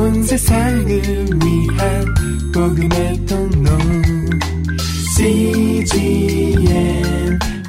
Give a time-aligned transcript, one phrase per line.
[0.00, 2.14] 온 세상을 위한
[2.54, 3.70] 복음의 통로
[5.14, 6.62] CGM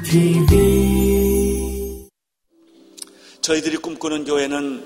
[0.02, 2.08] TV
[3.42, 4.82] 저희들이 꿈꾸는 교회는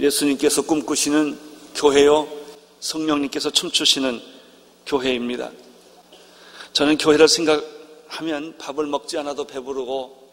[0.00, 1.38] 예수님께서 꿈꾸시는
[1.74, 2.28] 교회요,
[2.80, 4.20] 성령님께서 춤추시는
[4.84, 5.50] 교회입니다.
[6.74, 10.28] 저는 교회를 생각하면 밥을 먹지 않아도 배부르고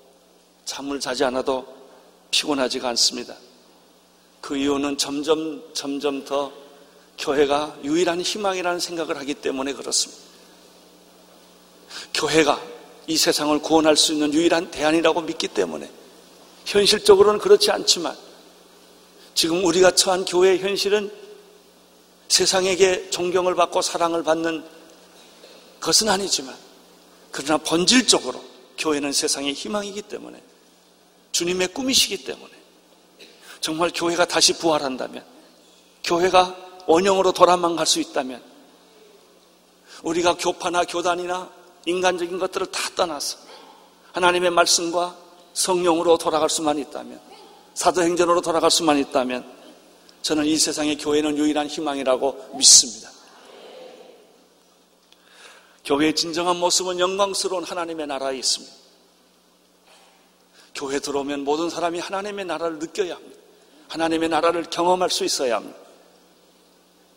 [0.66, 1.66] 잠을 자지 않아도
[2.32, 3.38] 피곤하지가 않습니다.
[4.42, 6.52] 그 이유는 점점, 점점 더
[7.18, 10.22] 교회가 유일한 희망이라는 생각을 하기 때문에 그렇습니다.
[12.14, 12.62] 교회가
[13.08, 15.90] 이 세상을 구원할 수 있는 유일한 대안이라고 믿기 때문에
[16.66, 18.16] 현실적으로는 그렇지 않지만
[19.34, 21.12] 지금 우리가 처한 교회의 현실은
[22.28, 24.64] 세상에게 존경을 받고 사랑을 받는
[25.82, 26.56] 것은 아니지만
[27.32, 28.44] 그러나 본질적으로
[28.78, 30.42] 교회는 세상의 희망이기 때문에
[31.32, 32.59] 주님의 꿈이시기 때문에
[33.62, 35.24] 정말 교회가 다시 부활한다면
[36.04, 36.56] 교회가
[36.88, 38.42] 원형으로 돌아만 갈 수 있다면
[40.04, 41.50] 우리가 교파나 교단이나
[41.86, 43.38] 인간적인 것들을 다 떠나서
[44.14, 45.16] 하나님의 말씀과
[45.54, 47.20] 성령으로 돌아갈 수만 있다면
[47.74, 49.60] 사도행전으로 돌아갈 수만 있다면
[50.22, 53.10] 저는 이 세상의 교회는 유일한 희망이라고 믿습니다.
[55.86, 58.76] 교회의 진정한 모습은 영광스러운 하나님의 나라에 있습니다.
[60.76, 63.39] 교회 들어오면 모든 사람이 하나님의 나라를 느껴야 합니다.
[63.90, 65.78] 하나님의 나라를 경험할 수 있어야 합니다.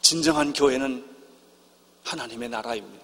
[0.01, 1.05] 진정한 교회는
[2.05, 3.03] 하나님의 나라입니다.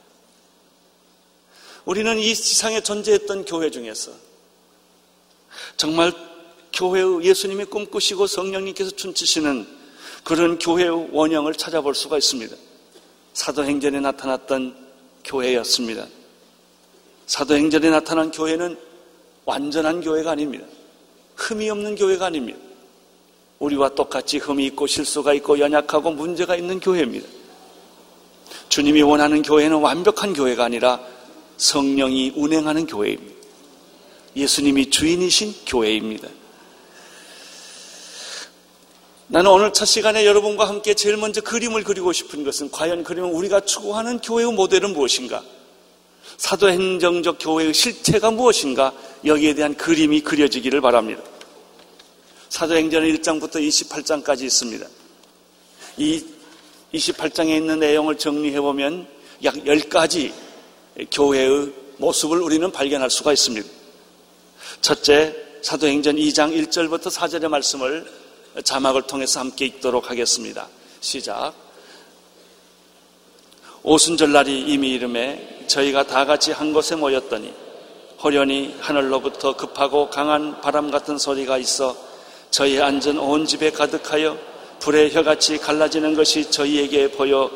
[1.85, 4.11] 우리는 이 세상에 존재했던 교회 중에서
[5.77, 6.13] 정말
[6.73, 9.67] 교회의 예수님이 꿈꾸시고 성령님께서 춤추시는
[10.25, 12.55] 그런 교회의 원형을 찾아볼 수가 있습니다.
[13.35, 14.89] 사도행전에 나타났던
[15.25, 16.07] 교회였습니다.
[17.27, 18.79] 사도행전에 나타난 교회는
[19.45, 20.67] 완전한 교회가 아닙니다.
[21.37, 22.68] 흠이 없는 교회가 아닙니다.
[23.59, 27.27] 우리와 똑같이 흠이 있고 실수가 있고 연약하고 문제가 있는 교회입니다.
[28.69, 31.01] 주님이 원하는 교회는 완벽한 교회가 아니라
[31.57, 33.37] 성령이 운행하는 교회입니다.
[34.37, 36.29] 예수님이 주인이신 교회입니다.
[39.27, 43.61] 나는 오늘 첫 시간에 여러분과 함께 제일 먼저 그림을 그리고 싶은 것은 과연 그러면 우리가
[43.61, 45.43] 추구하는 교회의 모델은 무엇인가?
[46.39, 48.93] 사도행정적 교회의 실체가 무엇인가?
[49.25, 51.23] 여기에 대한 그림이 그려지기를 바랍니다.
[52.49, 54.87] 사도행전 1장부터 28장까지 있습니다.
[55.99, 56.25] 이
[56.95, 59.07] 28장에 있는 내용을 정리해보면
[59.45, 60.33] 약 10가지
[61.11, 63.69] 교회의 모습을 우리는 발견할 수가 있습니다.
[64.81, 68.11] 첫째, 사도행전 2장 1절부터 4절의 말씀을
[68.65, 70.69] 자막을 통해서 함께 읽도록 하겠습니다.
[71.01, 71.53] 시작.
[73.83, 77.53] 오순절날이 이미 이름에 저희가 다 같이 한 곳에 모였더니
[78.23, 82.08] 호련히 하늘로부터 급하고 강한 바람 같은 소리가 있어
[82.51, 84.39] 저희 앉은 온 집에 가득하여
[84.81, 87.51] 불의 혀같이 갈라지는 것이 저희에게 보여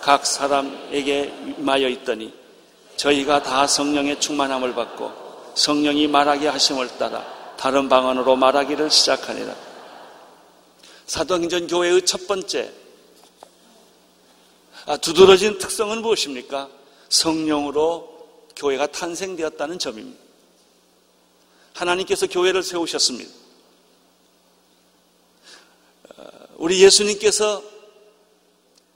[0.00, 2.32] 각 사람에게 마여 있더니
[2.96, 5.12] 저희가 다 성령의 충만함을 받고
[5.54, 7.24] 성령이 말하게 하심을 따라
[7.56, 9.54] 다른 방언으로 말하기를 시작하니라.
[11.06, 12.72] 사도행전 교회의 첫 번째
[14.86, 16.68] 아, 두드러진 특성은 무엇입니까?
[17.08, 20.20] 성령으로 교회가 탄생되었다는 점입니다.
[21.74, 23.30] 하나님께서 교회를 세우셨습니다.
[26.16, 26.28] 어,
[26.60, 27.62] 우리 예수님께서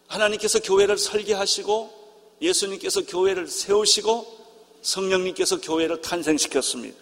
[0.07, 4.27] 하나님께서 교회를 설계하시고 예수님께서 교회를 세우시고
[4.83, 6.95] 성령님께서 교회를 탄생시켰습니다.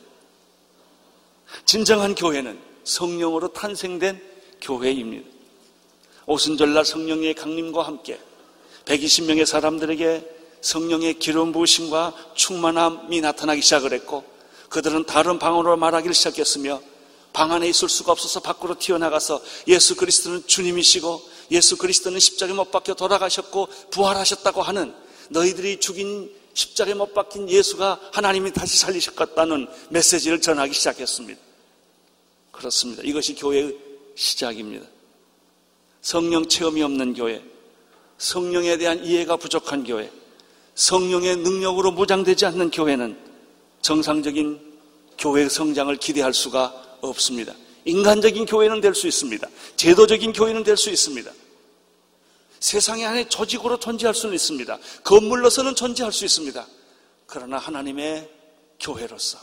[1.64, 4.22] 진정한 교회는 성령으로 탄생된
[4.60, 5.28] 교회입니다.
[6.26, 8.20] 오순절날 성령의 강림과 함께
[8.84, 10.30] 120명의 사람들에게
[10.60, 14.24] 성령의 기름 부으심과 충만함이 나타나기 시작을 했고
[14.68, 16.80] 그들은 다른 방언으로 말하기를 시작했으며
[17.32, 22.94] 방 안에 있을 수가 없어서 밖으로 튀어나가서 예수 그리스도는 주님이시고 예수 그리스도는 십자가에 못 박혀
[22.94, 24.94] 돌아가셨고 부활하셨다고 하는
[25.30, 31.40] 너희들이 죽인 십자가에 못 박힌 예수가 하나님이 다시 살리셨다는 메시지를 전하기 시작했습니다.
[32.50, 33.02] 그렇습니다.
[33.04, 33.76] 이것이 교회의
[34.14, 34.86] 시작입니다.
[36.02, 37.42] 성령 체험이 없는 교회,
[38.18, 40.10] 성령에 대한 이해가 부족한 교회,
[40.74, 43.18] 성령의 능력으로 무장되지 않는 교회는
[43.80, 44.60] 정상적인
[45.18, 47.54] 교회 성장을 기대할 수가 없습니다.
[47.84, 49.48] 인간적인 교회는 될 수 있습니다.
[49.76, 51.30] 제도적인 교회는 될 수 있습니다.
[52.60, 54.78] 세상의 안에 조직으로 존재할 수는 있습니다.
[55.02, 56.64] 건물로서는 존재할 수 있습니다.
[57.26, 58.30] 그러나 하나님의
[58.78, 59.38] 교회로서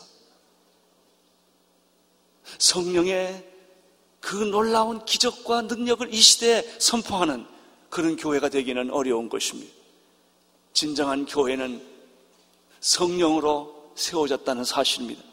[2.58, 3.46] 성령의
[4.22, 7.46] 그 놀라운 기적과 능력을 이 시대에 선포하는
[7.90, 9.74] 그런 교회가 되기는 어려운 것입니다.
[10.74, 11.86] 진정한 교회는
[12.80, 15.29] 성령으로 세워졌다는 사실입니다.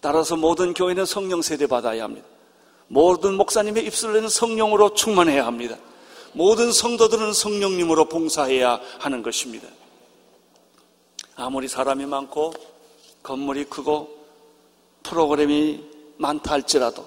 [0.00, 2.26] 따라서 모든 교회는 성령 세대 받아야 합니다.
[2.88, 5.76] 모든 목사님의 입술에는 성령으로 충만해야 합니다.
[6.32, 9.68] 모든 성도들은 성령님으로 봉사해야 하는 것입니다.
[11.36, 12.52] 아무리 사람이 많고
[13.22, 14.16] 건물이 크고
[15.02, 15.84] 프로그램이
[16.16, 17.06] 많다 할지라도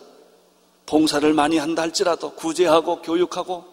[0.85, 3.65] 봉사를 많이 한다 할지라도 구제하고 교육하고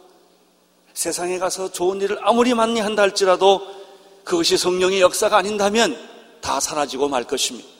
[0.94, 3.62] 세상에 가서 좋은 일을 아무리 많이 한다 할지라도
[4.24, 5.96] 그것이 성령의 역사가 아닌다면
[6.40, 7.77] 다 사라지고 말 것입니다.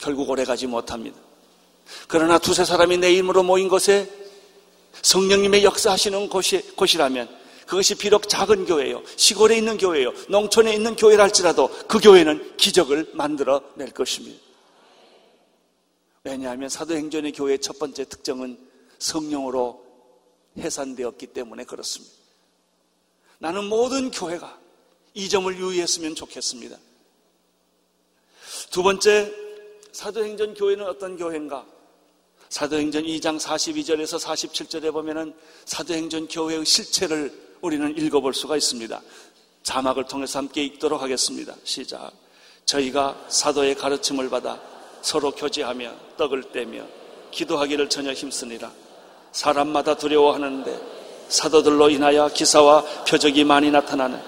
[0.00, 1.18] 결국 오래가지 못합니다.
[2.08, 4.10] 그러나 두세 사람이 내 이름으로 모인 것에
[5.02, 7.28] 성령님의 역사하시는 곳이, 곳이라면
[7.66, 13.62] 그것이 비록 작은 교회요, 시골에 있는 교회요, 농촌에 있는 교회라 할지라도 그 교회는 기적을 만들어
[13.76, 14.40] 낼 것입니다.
[16.24, 18.58] 왜냐하면 사도행전의 교회의 첫 번째 특징은
[18.98, 19.84] 성령으로
[20.58, 22.12] 해산되었기 때문에 그렇습니다.
[23.38, 24.58] 나는 모든 교회가
[25.14, 26.76] 이 점을 유의했으면 좋겠습니다.
[28.70, 29.32] 두 번째,
[29.92, 31.64] 사도행전 교회는 어떤 교회인가?
[32.48, 35.34] 사도행전 2장 42절에서 47절에 보면은
[35.64, 39.00] 사도행전 교회의 실체를 우리는 읽어볼 수가 있습니다.
[39.62, 41.54] 자막을 통해서 함께 읽도록 하겠습니다.
[41.64, 42.10] 시작.
[42.64, 44.60] 저희가 사도의 가르침을 받아
[45.02, 46.84] 서로 교제하며 떡을 떼며
[47.30, 48.72] 기도하기를 전혀 힘쓰니라.
[49.32, 50.80] 사람마다 두려워하는데
[51.28, 54.20] 사도들로 인하여 기사와 표적이 많이 나타나는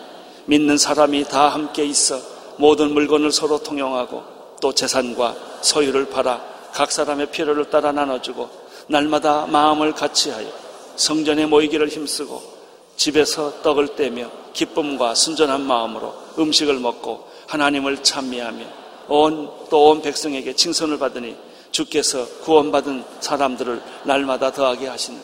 [0.46, 2.20] 믿는 사람이 다 함께 있어
[2.58, 4.31] 모든 물건을 서로 통용하고
[4.62, 8.48] 또 재산과 소유를 팔아 각 사람의 필요를 따라 나눠주고
[8.86, 10.48] 날마다 마음을 같이하여
[10.96, 12.40] 성전에 모이기를 힘쓰고
[12.96, 18.64] 집에서 떡을 떼며 기쁨과 순전한 마음으로 음식을 먹고 하나님을 찬미하며
[19.08, 21.34] 온 또 온 백성에게 칭송을 받으니
[21.70, 25.20] 주께서 구원받은 사람들을 날마다 더하게 하시는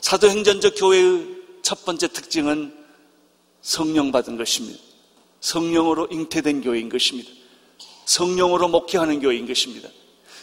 [0.00, 2.74] 사도행전적 교회의 첫 번째 특징은
[3.60, 4.80] 성령 받은 것입니다.
[5.40, 7.30] 성령으로 잉태된 교회인 것입니다.
[8.04, 9.88] 성령으로 목회하는 교회인 것입니다.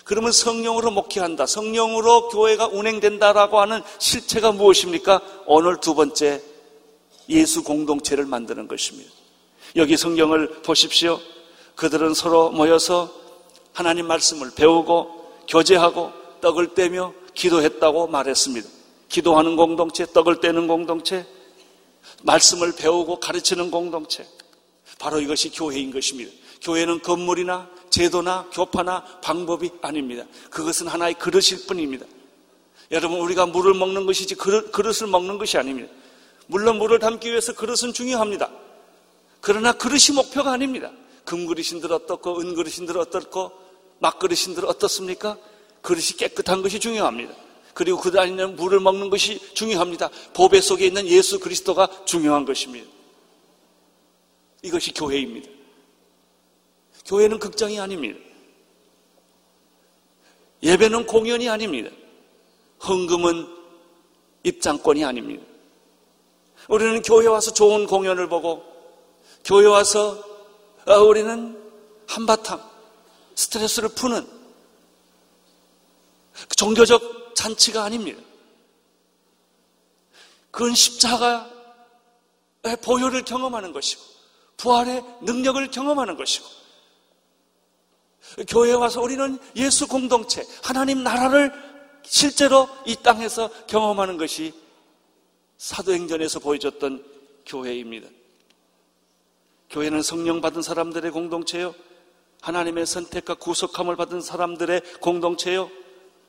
[0.04, 1.46] 그러면 성령으로 목회한다.
[1.46, 5.22] 성령으로 교회가 운행된다라고 하는 실체가 무엇입니까?
[5.46, 6.42] 오늘 두 번째
[7.30, 9.12] 예수 공동체를 만드는 것입니다.
[9.76, 11.20] 여기 성경을 보십시오.
[11.76, 13.12] 그들은 서로 모여서
[13.74, 16.12] 하나님 말씀을 배우고 교제하고
[16.42, 18.68] 떡을 떼며 기도했다고 말했습니다.
[19.10, 21.26] 기도하는 공동체, 떡을 떼는 공동체,
[22.24, 24.26] 말씀을 배우고 가르치는 공동체.
[25.00, 26.32] 바로 이것이 교회인 것입니다.
[26.62, 30.26] 교회는 건물이나 제도나 교파나 방법이 아닙니다.
[30.50, 32.06] 그것은 하나의 그릇일 뿐입니다.
[32.92, 35.92] 여러분, 우리가 물을 먹는 것이지 그릇, 그릇을 먹는 것이 아닙니다.
[36.48, 38.50] 물론 물을 담기 위해서 그릇은 중요합니다.
[39.42, 40.92] 그러나 그릇이 목표가 아닙니다.
[41.26, 43.52] 금그릇인들 어떻고, 은그릇인들 어떻고,
[44.00, 45.38] 막그릇인들 어떻습니까?
[45.82, 47.34] 그릇이 깨끗한 것이 중요합니다.
[47.74, 50.10] 그리고 그 안에는 물을 먹는 것이 중요합니다.
[50.34, 52.90] 보배 속에 있는 예수 그리스도가 중요한 것입니다.
[54.64, 55.57] 이것이 교회입니다.
[57.08, 58.20] 교회는 극장이 아닙니다.
[60.62, 61.90] 예배는 공연이 아닙니다.
[62.84, 63.48] 헌금은
[64.44, 65.44] 입장권이 아닙니다.
[66.68, 68.64] 우리는 교회 와서 좋은 공연을 보고
[69.44, 70.24] 교회 와서
[70.86, 71.58] 어, 우리는
[72.08, 72.62] 한바탕
[73.36, 74.28] 스트레스를 푸는
[76.56, 78.22] 종교적 잔치가 아닙니다.
[80.52, 81.48] 그건 십자가의
[82.84, 84.02] 보혈을 경험하는 것이고
[84.58, 86.67] 부활의 능력을 경험하는 것이고
[88.48, 91.52] 교회에 와서 우리는 예수 공동체, 하나님 나라를
[92.04, 94.54] 실제로 이 땅에서 경험하는 것이
[95.58, 97.04] 사도행전에서 보여줬던
[97.46, 98.08] 교회입니다.
[99.70, 101.76] 교회는 성령 받은 사람들의 공동체요.
[102.42, 105.70] 하나님의 선택과 구속함을 받은 사람들의 공동체요.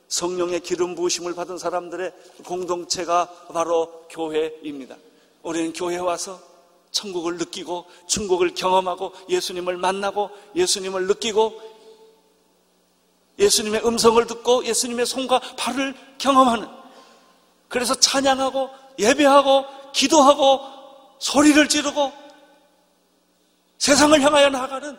[0.09, 2.13] 성령의 기름 부으심을 받은 사람들의
[2.45, 4.97] 공동체가 바로 교회입니다.
[5.43, 6.41] 우리는 교회에 와서
[6.91, 11.78] 천국을 느끼고 천국을 경험하고 예수님을 만나고 예수님을 느끼고
[13.49, 16.69] 예수님의 음성을 듣고 예수님의 손과 발을 경험하는
[17.69, 20.61] 그래서 찬양하고 예배하고 기도하고
[21.19, 22.13] 소리를 지르고
[23.79, 24.97] 세상을 향하여 나아가는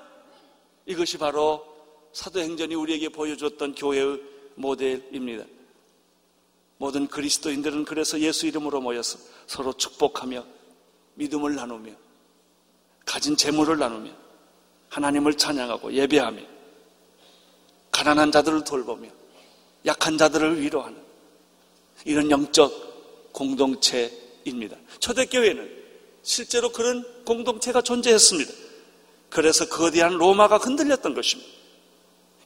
[0.86, 1.66] 이것이 바로
[2.14, 4.20] 사도행전이 우리에게 보여줬던 교회의
[4.56, 5.46] 모델입니다.
[6.78, 10.44] 모든 그리스도인들은 그래서 예수 이름으로 모여서 서로 축복하며
[11.16, 11.92] 믿음을 나누며
[13.06, 14.12] 가진 재물을 나누며
[14.90, 16.42] 하나님을 찬양하고 예배하며
[18.00, 19.10] 가난한 자들을 돌보며
[19.86, 20.98] 약한 자들을 위로하는
[22.06, 24.78] 이런 영적 공동체입니다.
[25.00, 25.70] 초대교회는
[26.24, 28.54] 실제로 그런 공동체가 존재했습니다.
[29.30, 31.52] 그래서 거대한 로마가 흔들렸던 것입니다.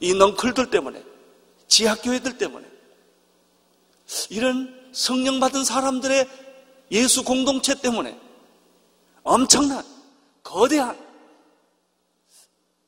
[0.00, 1.00] 이 넝클들 때문에,
[1.68, 2.66] 지하교회들 때문에,
[4.30, 6.28] 이런 성령 받은 사람들의
[6.90, 8.18] 예수 공동체 때문에
[9.22, 9.84] 엄청난,
[10.42, 10.98] 거대한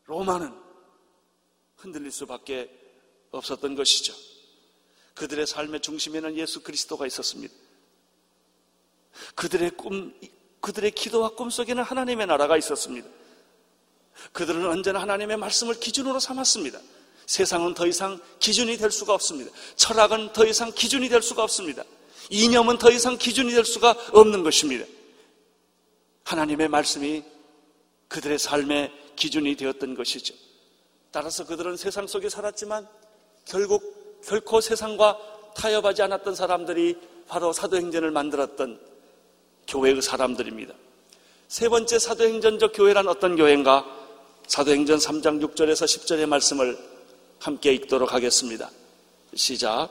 [0.07, 0.66] 로마는
[1.87, 2.69] 흔들릴 수밖에
[3.31, 4.13] 없었던 것이죠.
[5.15, 7.55] 그들의 삶의 중심에는 예수 그리스도가 있었습니다.
[9.35, 10.15] 그들의 꿈,
[10.61, 13.09] 그들의 기도와 꿈 속에는 하나님의 나라가 있었습니다.
[14.33, 16.81] 그들은 언제나 하나님의 말씀을 기준으로 삼았습니다.
[17.27, 19.51] 세상은 더 이상 기준이 될 수가 없습니다.
[19.77, 21.85] 철학은 더 이상 기준이 될 수가 없습니다.
[22.31, 24.85] 이념은 더 이상 기준이 될 수가 없는 것입니다.
[26.25, 27.23] 하나님의 말씀이
[28.09, 30.46] 그들의 삶의 기준이 되었던 것이죠.
[31.17, 32.87] 따라서 그들은 세상 속에 살았지만
[33.47, 35.17] 결국 결코 세상과
[35.55, 36.95] 타협하지 않았던 사람들이
[37.27, 38.79] 바로 사도행전을 만들었던
[39.67, 40.75] 교회의 사람들입니다.
[41.49, 43.87] 세 번째 사도행전적 교회란 어떤 교회인가?
[44.47, 46.77] 사도행전 3장 6절에서 10절의 말씀을
[47.41, 48.71] 함께 읽도록 하겠습니다.
[49.35, 49.89] 시작.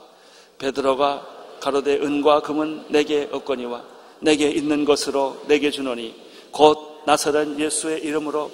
[0.58, 3.84] 베드로가 가로되 은과 금은 내게 없거니와
[4.20, 6.14] 내게 있는 것으로 내게 주노니
[6.52, 8.48] 곧 나사렛 예수의 이름으로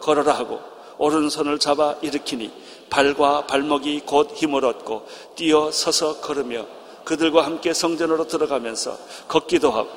[0.00, 2.50] 걸어라 하고 오른손을 잡아 일으키니
[2.90, 6.66] 발과 발목이 곧 힘을 얻고 뛰어 서서 걸으며
[7.04, 8.98] 그들과 함께 성전으로 들어가면서
[9.28, 9.90] 걷기도 하고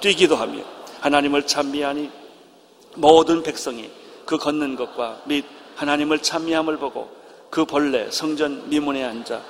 [0.00, 0.62] 뛰기도 하며
[1.00, 2.10] 하나님을 찬미하니
[2.96, 3.90] 모든 백성이
[4.24, 5.44] 그 걷는 것과 및
[5.76, 7.08] 하나님을 찬미함을 보고
[7.50, 9.40] 그 벌레 성전 미문에 앉아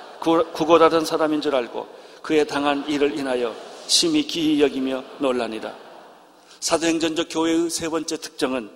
[0.53, 1.87] 구걸하던 사람인 줄 알고
[2.21, 3.55] 그에 당한 일을 인하여
[3.87, 5.73] 심히 기이 여기며 논란이다.
[6.59, 8.69] 사도행전적 교회의 세 번째 특징은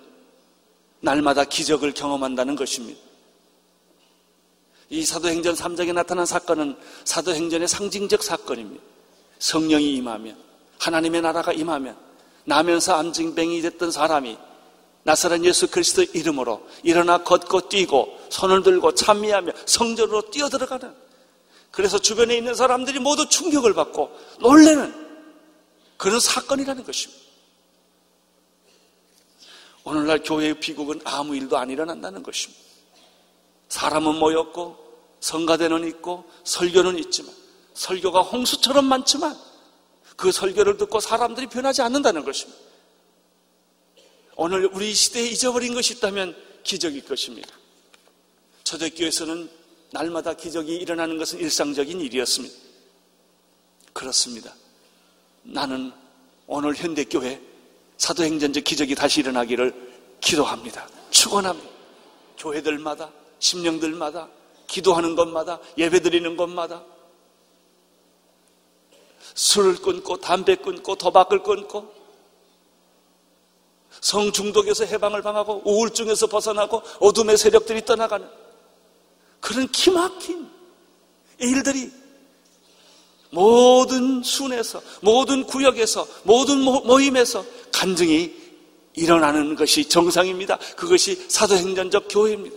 [1.04, 2.98] 날마다 기적을 경험한다는 것입니다.
[4.88, 8.82] 이 사도행전 3장에 나타난 사건은 사도행전의 상징적 사건입니다.
[9.38, 10.36] 성령이 임하면
[10.78, 11.96] 하나님의 나라가 임하면
[12.44, 14.38] 나면서 암증병이 됐던 사람이
[15.02, 20.94] 나사렛 예수 그리스도 이름으로 일어나 걷고 뛰고 손을 들고 찬미하며 성전으로 뛰어들어가는
[21.70, 24.94] 그래서 주변에 있는 사람들이 모두 충격을 받고 놀래는
[25.98, 27.23] 그런 사건이라는 것입니다.
[29.84, 32.62] 오늘날 교회의 비극은 아무 일도 안 일어난다는 것입니다.
[33.68, 34.76] 사람은 모였고
[35.20, 37.34] 성가대는 있고 설교는 있지만
[37.74, 39.36] 설교가 홍수처럼 많지만
[40.16, 42.58] 그 설교를 듣고 사람들이 변하지 않는다는 것입니다.
[44.36, 47.48] 오늘 우리 시대에 잊어버린 것이 있다면 기적일 것입니다.
[48.64, 49.50] 초대교회에서는
[49.92, 52.54] 날마다 기적이 일어나는 것은 일상적인 일이었습니다.
[53.92, 54.54] 그렇습니다.
[55.42, 55.92] 나는
[56.46, 57.53] 오늘 현대교회
[58.04, 59.72] 사도행전적 기적이 다시 일어나기를
[60.20, 60.86] 기도합니다.
[61.08, 61.70] 축원합니다.
[62.36, 64.28] 교회들마다 심령들마다
[64.66, 66.82] 기도하는 것마다 예배 드리는 것마다
[69.32, 71.94] 술을 끊고 담배 끊고 도박을 끊고
[74.02, 78.28] 성중독에서 해방을 방하고 우울증에서 벗어나고 어둠의 세력들이 떠나가는
[79.40, 80.50] 그런 기막힌
[81.38, 81.90] 일들이
[83.34, 88.32] 모든 순에서 모든 구역에서 모든 모임에서 간증이
[88.94, 90.56] 일어나는 것이 정상입니다.
[90.76, 92.56] 그것이 사도행전적 교회입니다.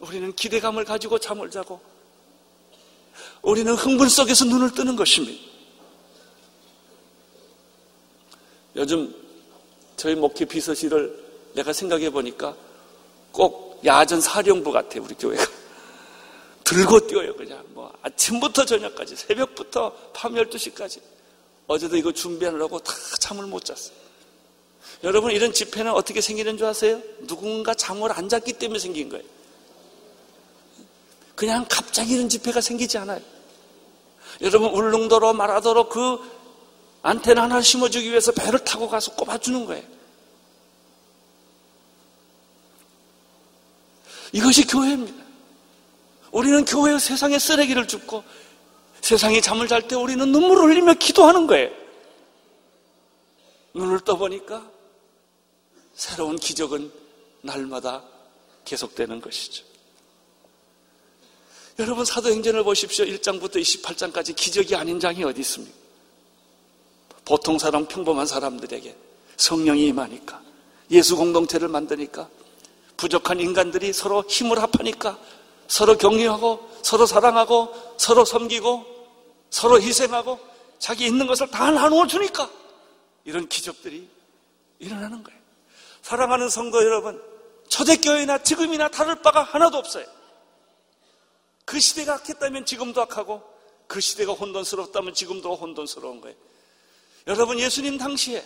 [0.00, 1.80] 우리는 기대감을 가지고 잠을 자고
[3.42, 5.50] 우리는 흥분 속에서 눈을 뜨는 것입니다.
[8.76, 9.14] 요즘
[9.96, 12.56] 저희 목회 비서실을 내가 생각해 보니까
[13.32, 15.59] 꼭 야전 사령부 같아요, 우리 교회가.
[16.70, 17.64] 들고 뛰어요, 그냥.
[17.70, 21.00] 뭐, 아침부터 저녁까지, 새벽부터 밤 12시까지.
[21.66, 23.96] 어제도 이거 준비하느라고 다 잠을 못 잤어요.
[25.02, 27.02] 여러분, 이런 집회는 어떻게 생기는 줄 아세요?
[27.26, 29.24] 누군가 잠을 안 잤기 때문에 생긴 거예요.
[31.34, 33.20] 그냥 갑자기 이런 집회가 생기지 않아요.
[34.40, 36.20] 여러분, 울릉도로 마라도로 그
[37.02, 39.82] 안테나 하나 심어주기 위해서 배를 타고 가서 꼽아주는 거예요.
[44.32, 45.29] 이것이 교회입니다.
[46.32, 48.22] 우리는 교회의 세상에 쓰레기를 줍고
[49.00, 51.70] 세상이 잠을 잘 때 우리는 눈물을 흘리며 기도하는 거예요.
[53.74, 54.68] 눈을 떠보니까
[55.94, 56.92] 새로운 기적은
[57.42, 58.02] 날마다
[58.64, 59.64] 계속되는 것이죠.
[61.78, 63.04] 여러분 사도행전을 보십시오.
[63.06, 65.74] 1장부터 28장까지 기적이 아닌 장이 어디 있습니까?
[67.24, 68.94] 보통 사람 평범한 사람들에게
[69.36, 70.42] 성령이 임하니까
[70.90, 72.28] 예수 공동체를 만드니까
[72.96, 75.18] 부족한 인간들이 서로 힘을 합하니까
[75.70, 78.84] 서로 격려하고 서로 사랑하고 서로 섬기고
[79.50, 80.40] 서로 희생하고
[80.80, 82.50] 자기 있는 것을 다 나누어 주니까
[83.24, 84.10] 이런 기적들이
[84.80, 85.38] 일어나는 거예요.
[86.02, 87.22] 사랑하는 성도 여러분,
[87.68, 90.06] 초대교회나 지금이나 다를 바가 하나도 없어요.
[91.64, 93.40] 그 시대가 악했다면 지금도 악하고
[93.86, 96.36] 그 시대가 혼돈스럽다면 지금도 혼돈스러운 거예요.
[97.28, 98.44] 여러분 예수님 당시에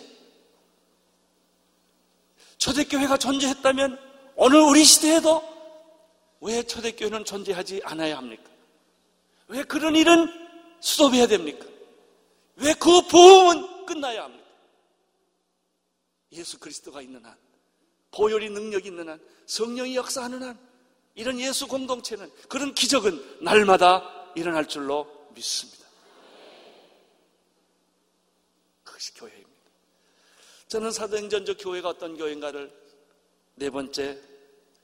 [2.59, 3.99] 초대교회가 존재했다면
[4.35, 5.54] 오늘 우리 시대에도
[6.41, 8.49] 왜 초대교회는 존재하지 않아야 합니까?
[9.47, 10.27] 왜 그런 일은
[10.79, 11.65] 수도해야 됩니까?
[12.57, 14.45] 왜 그 보험은 끝나야 합니까?
[16.31, 17.35] 예수 그리스도가 있는 한,
[18.11, 20.59] 보혈이 능력 있는 한, 성령이 역사하는 한,
[21.15, 25.85] 이런 예수 공동체는 그런 기적은 날마다 일어날 줄로 믿습니다.
[28.83, 29.51] 그것이 교회입니다.
[30.67, 32.71] 저는 사도행전적 교회가 어떤 교회인가를
[33.55, 34.19] 네 번째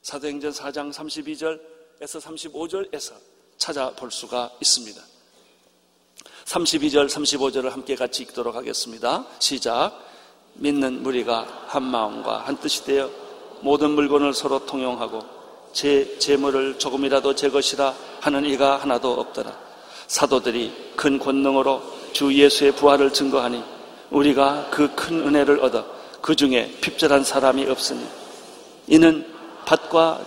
[0.02, 3.14] 사도행전 4장 32절에서 35절에서
[3.58, 5.02] 찾아볼 수가 있습니다.
[6.46, 9.26] 32절, 35절을 함께 같이 읽도록 하겠습니다.
[9.40, 9.94] 시작.
[10.56, 13.10] 믿는 무리가 한 마음과 한 뜻이 되어
[13.62, 15.22] 모든 물건을 서로 통용하고
[15.72, 19.58] 제 재물을 조금이라도 제 것이라 하는 이가 하나도 없더라.
[20.08, 21.82] 사도들이 큰 권능으로
[22.12, 23.64] 주 예수의 부활을 증거하니
[24.10, 25.86] 우리가 그 큰 은혜를 얻어
[26.22, 28.06] 그 중에 핍절한 사람이 없으니
[28.88, 29.31] 이는
[29.66, 30.26] 밭과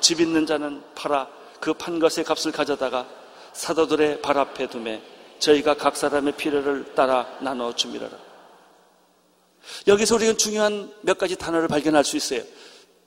[0.00, 1.28] 집 있는 자는 팔아
[1.60, 3.08] 그 판 것의 값을 가져다가
[3.52, 5.02] 사도들의 발 앞에 두매
[5.38, 8.08] 저희가 각 사람의 필요를 따라 나눠 줍니다.
[9.86, 12.42] 여기서 우리는 중요한 몇 가지 단어를 발견할 수 있어요.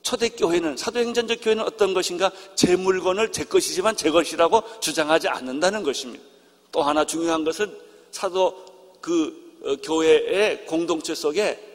[0.02, 2.30] 초대교회는, 사도행전적 교회는 어떤 것인가?
[2.54, 6.24] 제 물건을 제 것이지만 제 것이라고 주장하지 않는다는 것입니다.
[6.72, 7.74] 또 하나 중요한 것은
[8.10, 8.64] 사도
[9.00, 11.69] 그 어, 교회의 공동체 속에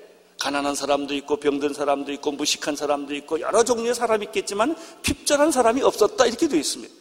[0.45, 5.81] 가난한 사람도 있고 병든 사람도 있고 무식한 사람도 있고 여러 종류의 사람이 있겠지만 핍절한 사람이
[5.81, 6.93] 없었다 이렇게 되어 있습니다.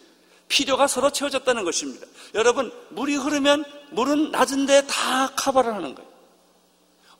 [0.48, 2.06] 필요가 서로 채워졌다는 것입니다.
[2.34, 6.10] 여러분 물이 흐르면 물은 낮은데 다 커버를 하는 거예요.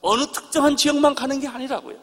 [0.01, 1.99] 어느 특정한 지역만 가는 게 아니라고요.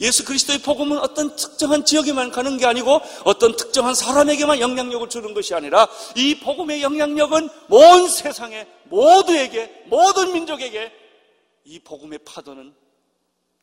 [0.00, 5.54] 예수 그리스도의 복음은 어떤 특정한 지역에만 가는 게 아니고 어떤 특정한 사람에게만 영향력을 주는 것이
[5.54, 10.92] 아니라 이 복음의 영향력은 온 세상에 모두에게 모든 민족에게
[11.64, 12.72] 이 복음의 파도는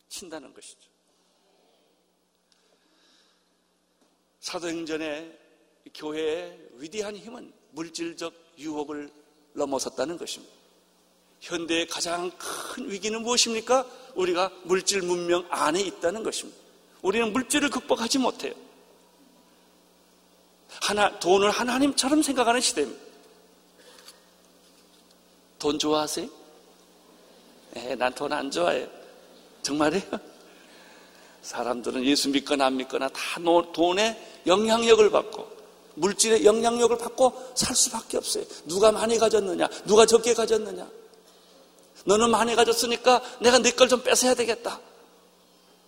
[0.10, 0.90] 친다는 것이죠.
[4.40, 5.38] 사도행전의
[5.94, 9.12] 교회의 위대한 힘은 물질적 유혹을
[9.54, 10.56] 넘어섰다는 것입니다.
[11.42, 13.86] 현대의 가장 큰 위기는 무엇입니까?
[14.16, 16.60] 우리가 물질 문명 안에 있다는 것입니다.
[17.02, 18.54] 우리는 물질을 극복하지 못해요.
[20.82, 23.02] 하나, 돈을 하나님처럼 생각하는 시대입니다.
[25.60, 26.30] 돈 좋아하세요?
[27.76, 28.88] 에, 난돈 안 좋아해요.
[29.68, 30.04] 정말이에요?
[31.42, 33.40] 사람들은 예수 믿거나 안 믿거나 다
[33.74, 35.58] 돈의 영향력을 받고
[35.96, 38.46] 물질의 영향력을 받고 살 수밖에 없어요.
[38.66, 40.88] 누가 많이 가졌느냐, 누가 적게 가졌느냐.
[42.06, 44.80] 너는 많이 가졌으니까 내가 네걸좀 뺏어야 되겠다.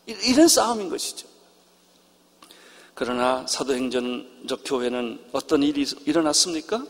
[0.08, 1.28] 이런 싸움인 것이죠.
[2.96, 6.86] 그러나 사도행전적 교회는 어떤 일이 일어났습니까?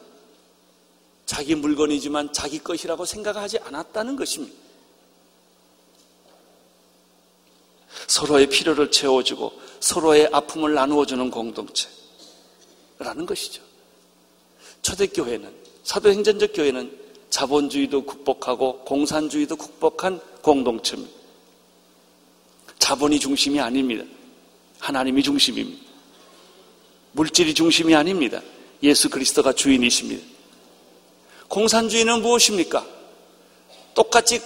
[1.26, 4.69] 자기 물건이지만 자기 것이라고 생각하지 않았다는 것입니다.
[8.08, 13.62] 서로의 필요를 채워주고 서로의 아픔을 나누어주는 공동체라는 것이죠.
[14.82, 16.98] 초대교회는, 사도행전적 교회는
[17.30, 21.14] 자본주의도 극복하고 공산주의도 극복한 공동체입니다.
[22.80, 24.04] 자본이 중심이 아닙니다.
[24.80, 25.84] 하나님이 중심입니다.
[27.12, 28.42] 물질이 중심이 아닙니다.
[28.82, 30.26] 예수 그리스도가 주인이십니다.
[31.50, 32.86] 공산주의는 무엇입니까?
[33.94, 34.42] 똑같이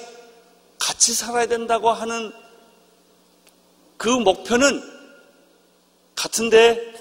[0.80, 2.34] 같이 살아야 된다고 하는
[4.04, 4.84] 그 목표는
[6.14, 6.94] 같은데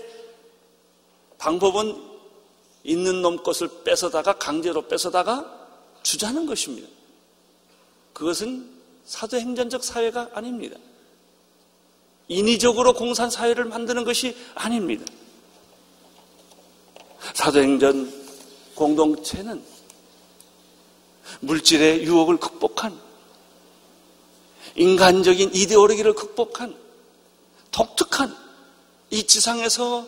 [1.36, 2.00] 방법은
[2.84, 5.68] 있는 놈 것을 뺏어다가 강제로 뺏어다가
[6.04, 6.86] 주자는 것입니다.
[8.12, 8.70] 그것은
[9.04, 10.76] 사도행전적 사회가 아닙니다.
[12.28, 15.04] 인위적으로 공산 사회를 만드는 것이 아닙니다.
[17.34, 18.12] 사도행전
[18.76, 19.60] 공동체는
[21.40, 22.96] 물질의 유혹을 극복한
[24.76, 26.80] 인간적인 이데올로기를 극복한
[27.72, 28.36] 독특한
[29.10, 30.06] 이 지상에서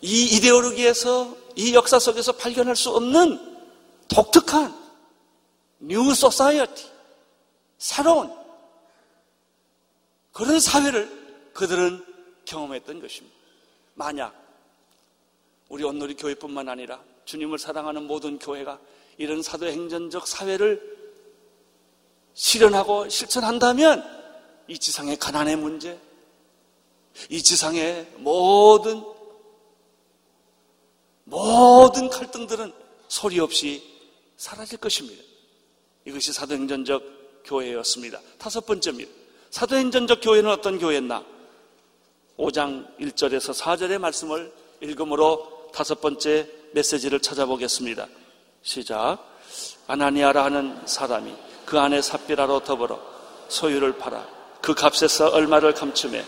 [0.00, 3.38] 이 이데올로기에서 이 역사 속에서 발견할 수 없는
[4.08, 4.76] 독특한
[5.80, 6.86] new society,
[7.78, 8.32] 새로운
[10.32, 12.04] 그런 사회를 그들은
[12.44, 13.36] 경험했던 것입니다.
[13.94, 14.34] 만약
[15.68, 18.78] 우리 온누리 교회뿐만 아니라 주님을 사랑하는 모든 교회가
[19.18, 20.96] 이런 사도행전적 사회를
[22.34, 24.04] 실현하고 실천한다면
[24.68, 26.00] 이 지상의 가난의 문제,
[27.28, 29.04] 이 지상의 모든
[31.24, 32.72] 모든 갈등들은
[33.08, 33.82] 소리 없이
[34.36, 35.22] 사라질 것입니다.
[36.06, 38.20] 이것이 사도행전적 교회였습니다.
[38.38, 39.10] 다섯 번째입니다.
[39.50, 41.24] 사도행전적 교회는 어떤 교회였나?
[42.38, 48.06] 5장 1절에서 4절의 말씀을 읽음으로 다섯 번째 메시지를 찾아보겠습니다.
[48.62, 49.18] 시작.
[49.86, 53.00] 아나니아라 하는 사람이 그 안에 삽비라로 더불어
[53.48, 54.26] 소유를 팔아
[54.60, 56.24] 그 값에서 얼마를 감춤해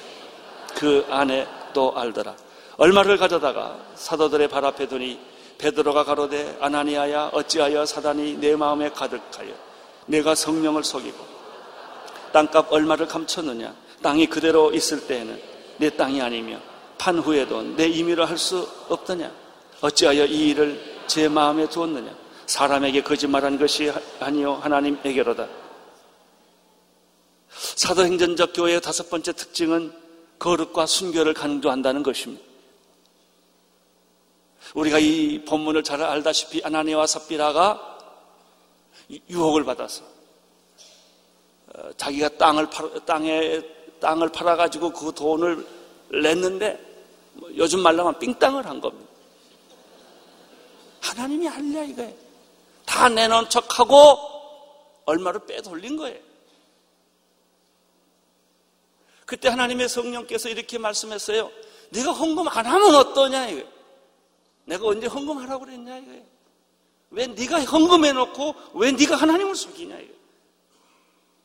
[0.75, 2.35] 그 안에 또 알더라.
[2.77, 5.21] 얼마를 가져다가 사도들의 발 앞에 두니
[5.59, 9.53] 베드로가 가로되 아나니아야 어찌하여 사단이 내 마음에 가득하여
[10.07, 11.19] 내가 성령을 속이고
[12.33, 13.75] 땅값 얼마를 감췄느냐?
[14.03, 15.41] 땅이 그대로 있을 때에는
[15.77, 16.59] 내 땅이 아니며
[16.97, 19.31] 판 후에도 내 임의로 할 수 없더냐?
[19.83, 22.15] 어찌하여 이 일을 제 마음에 두었느냐?
[22.47, 25.47] 사람에게 거짓말한 것이 아니요 하나님에게로다.
[27.49, 29.93] 사도행전적 교회의 다섯 번째 특징은
[30.41, 32.43] 거룩과 순교를 강조한다는 것입니다.
[34.75, 37.99] 우리가 이 본문을 잘 알다시피 아나니와 삽비라가
[39.29, 40.03] 유혹을 받아서
[41.75, 43.61] 어, 자기가 땅을 팔, 땅에
[44.01, 45.67] 땅을 팔아 가지고 그 돈을
[46.23, 46.79] 냈는데
[47.35, 49.11] 뭐 요즘 말로 하면 삥땅을 한 겁니다.
[51.01, 52.15] 하나님이 할래 이거예요.
[52.87, 54.19] 다 내놓은 척하고
[55.05, 56.30] 얼마를 빼돌린 거예요.
[59.31, 61.53] 그때 하나님의 성령께서 이렇게 말씀했어요.
[61.91, 63.69] 네가 헌금 안 하면 어떠냐 이거예요.
[64.65, 66.25] 내가 언제 헌금하라고 그랬냐 이거예요.
[67.11, 70.21] 왜 네가 헌금해 놓고 왜 네가 하나님을 속이냐 이거예요.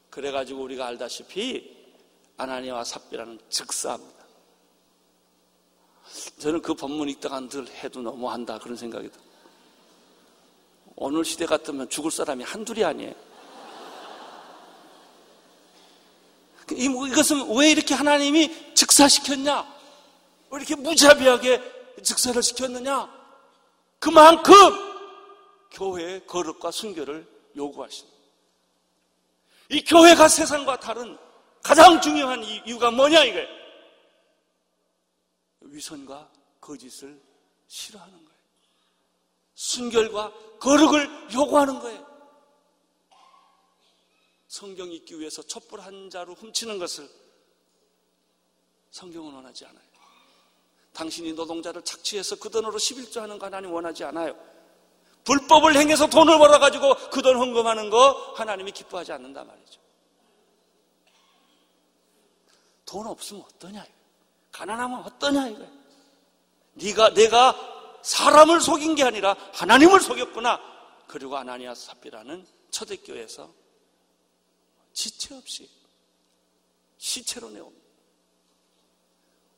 [0.10, 1.76] 그래 가지고 우리가 알다시피
[2.38, 4.26] 아나니와 삽비라는 즉사입니다.
[6.40, 9.28] 저는 그 본문 읽다가 늘 해도 너무한다 그런 생각이 들어요.
[10.96, 13.14] 오늘 시대 같으면 죽을 사람이 한둘이 아니에요.
[16.72, 19.76] 이것은 왜 이렇게 하나님이 즉사시켰냐?
[20.52, 21.62] 왜 이렇게 무자비하게
[22.04, 23.10] 즉사를 시켰느냐?
[24.00, 24.54] 그만큼
[25.72, 28.16] 교회의 거룩과 순교를 요구하십니다.
[29.70, 31.18] 이 교회가 세상과 다른
[31.64, 33.48] 가장 중요한 이유가 뭐냐 이거예요.
[35.62, 36.30] 위선과
[36.62, 37.20] 거짓을
[37.68, 38.40] 싫어하는 거예요.
[39.56, 42.15] 순결과 거룩을 요구하는 거예요.
[44.56, 47.10] 성경 읽기 위해서 촛불 한 자루 훔치는 것을
[48.90, 49.84] 성경은 원하지 않아요.
[50.94, 54.34] 당신이 노동자를 착취해서 그 돈으로 11조 하는 거 하나님 원하지 않아요.
[55.26, 59.82] 불법을 행해서 돈을 벌어가지고 그 돈 헌금하는 거 하나님이 기뻐하지 않는단 말이죠.
[62.86, 63.86] 돈 없으면 어떠냐?
[64.54, 65.70] 가난하면 어떠냐 이거야.
[66.76, 70.62] 네가 내가 사람을 속인 게 아니라 하나님을 속였구나.
[71.08, 73.65] 그리고 아나니아 사피라는 초대교회에서
[74.96, 75.70] 지체 없이
[76.98, 77.86] 시체로 내옵니다.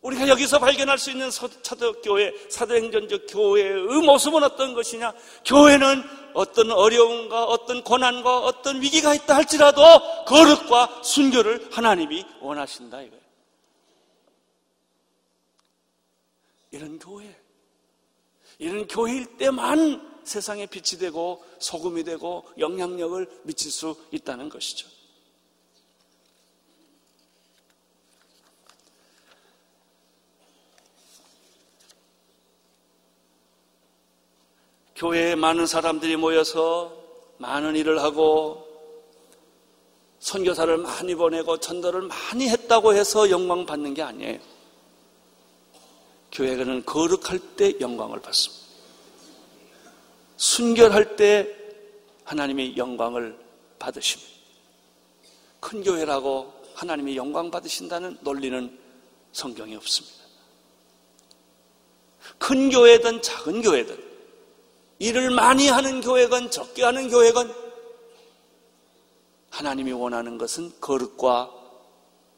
[0.02, 5.14] 우리가 여기서 발견할 수 있는 사도교회, 사도행전적 교회의 모습은 어떤 것이냐?
[5.46, 9.82] 교회는 어떤 어려움과 어떤 고난과 어떤 위기가 있다 할지라도
[10.26, 13.28] 거룩과 순교를 하나님이 원하신다 이거예요.
[16.72, 17.36] 이런 교회,
[18.60, 24.97] 이런 교회일 때만 세상에 빛이 되고 소금이 되고 영향력을 미칠 수 있다는 것이죠.
[34.98, 36.92] 교회에 많은 사람들이 모여서
[37.38, 38.68] 많은 일을 하고
[40.18, 44.40] 선교사를 많이 보내고 전도를 많이 했다고 해서 영광 받는 게 아니에요.
[46.32, 48.66] 교회는 거룩할 때 영광을 받습니다.
[50.38, 51.56] 순결할 때
[52.24, 53.38] 하나님의 영광을
[53.78, 54.32] 받으십니다.
[55.60, 58.80] 큰 교회라고 하나님의 영광 받으신다는 논리는
[59.32, 60.18] 성경에 없습니다.
[62.40, 64.07] 큰 교회든 작은 교회든
[65.00, 67.54] 일을 많이 하는 교회건 적게 하는 교회건
[69.50, 71.52] 하나님이 원하는 것은 거룩과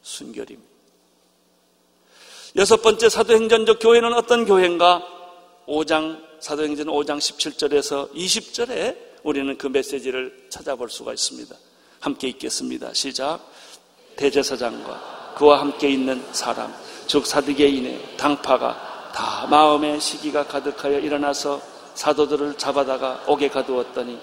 [0.02, 0.70] 순결입니다.
[2.56, 5.06] 여섯 번째 사도행전적 교회는 어떤 교회인가?
[5.66, 11.54] 5장, 사도행전 5장 17절에서 20절에 우리는 그 메시지를 찾아볼 수가 있습니다.
[12.00, 12.92] 함께 읽겠습니다.
[12.94, 13.40] 시작.
[14.16, 16.74] 대제사장과 그와 함께 있는 사람,
[17.06, 24.18] 즉 사드개인의 당파가 다 마음의 시기가 가득하여 일어나서 사도들을 잡아다가 옥에 가두었더니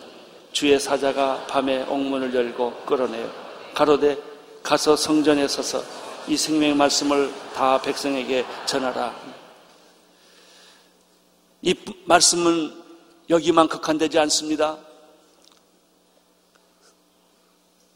[0.51, 3.31] 주의 사자가 밤에 옥문을 열고 끌어내요.
[3.73, 4.17] 가로되
[4.63, 5.83] 가서 성전에 서서
[6.27, 9.15] 이 생명의 말씀을 다 백성에게 전하라.
[11.61, 11.75] 이
[12.05, 12.73] 말씀은
[13.29, 14.77] 여기만 극한되지 않습니다.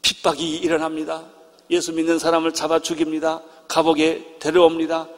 [0.02, 1.24] 핍박이 일어납니다.
[1.70, 3.42] 예수 믿는 사람을 잡아 죽입니다.
[3.68, 5.08] 감옥에 데려옵니다.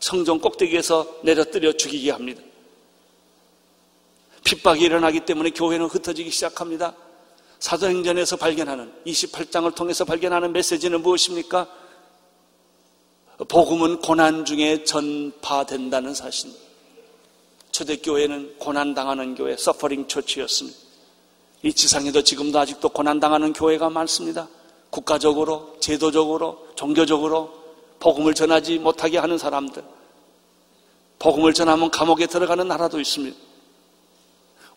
[0.00, 2.42] 성전 꼭대기에서 내려뜨려 죽이게 합니다.
[4.48, 6.94] 핍박이 일어나기 때문에 교회는 흩어지기 시작합니다.
[7.58, 11.68] 사도행전에서 발견하는 28장을 통해서 발견하는 메시지는 무엇입니까?
[13.46, 16.50] 복음은 고난 중에 전파된다는 사실.
[17.72, 20.78] 초대교회는 고난당하는 교회, 서퍼링 처치였습니다.
[21.62, 24.48] 이 지상에도 지금도 아직도 고난당하는 교회가 많습니다.
[24.88, 27.52] 국가적으로, 제도적으로, 종교적으로
[28.00, 29.84] 복음을 전하지 못하게 하는 사람들.
[31.18, 33.47] 복음을 전하면 감옥에 들어가는 나라도 있습니다.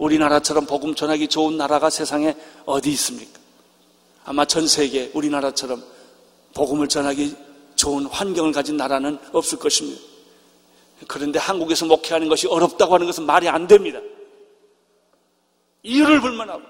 [0.01, 2.35] 우리나라처럼 복음 전하기 좋은 나라가 세상에
[2.65, 3.39] 어디 있습니까?
[4.23, 5.83] 아마 전 세계 우리나라처럼
[6.55, 7.35] 복음을 전하기
[7.75, 10.01] 좋은 환경을 가진 나라는 없을 것입니다.
[11.07, 13.99] 그런데 한국에서 목회하는 것이 어렵다고 하는 것은 말이 안 됩니다.
[15.83, 16.63] 이유를 불만하고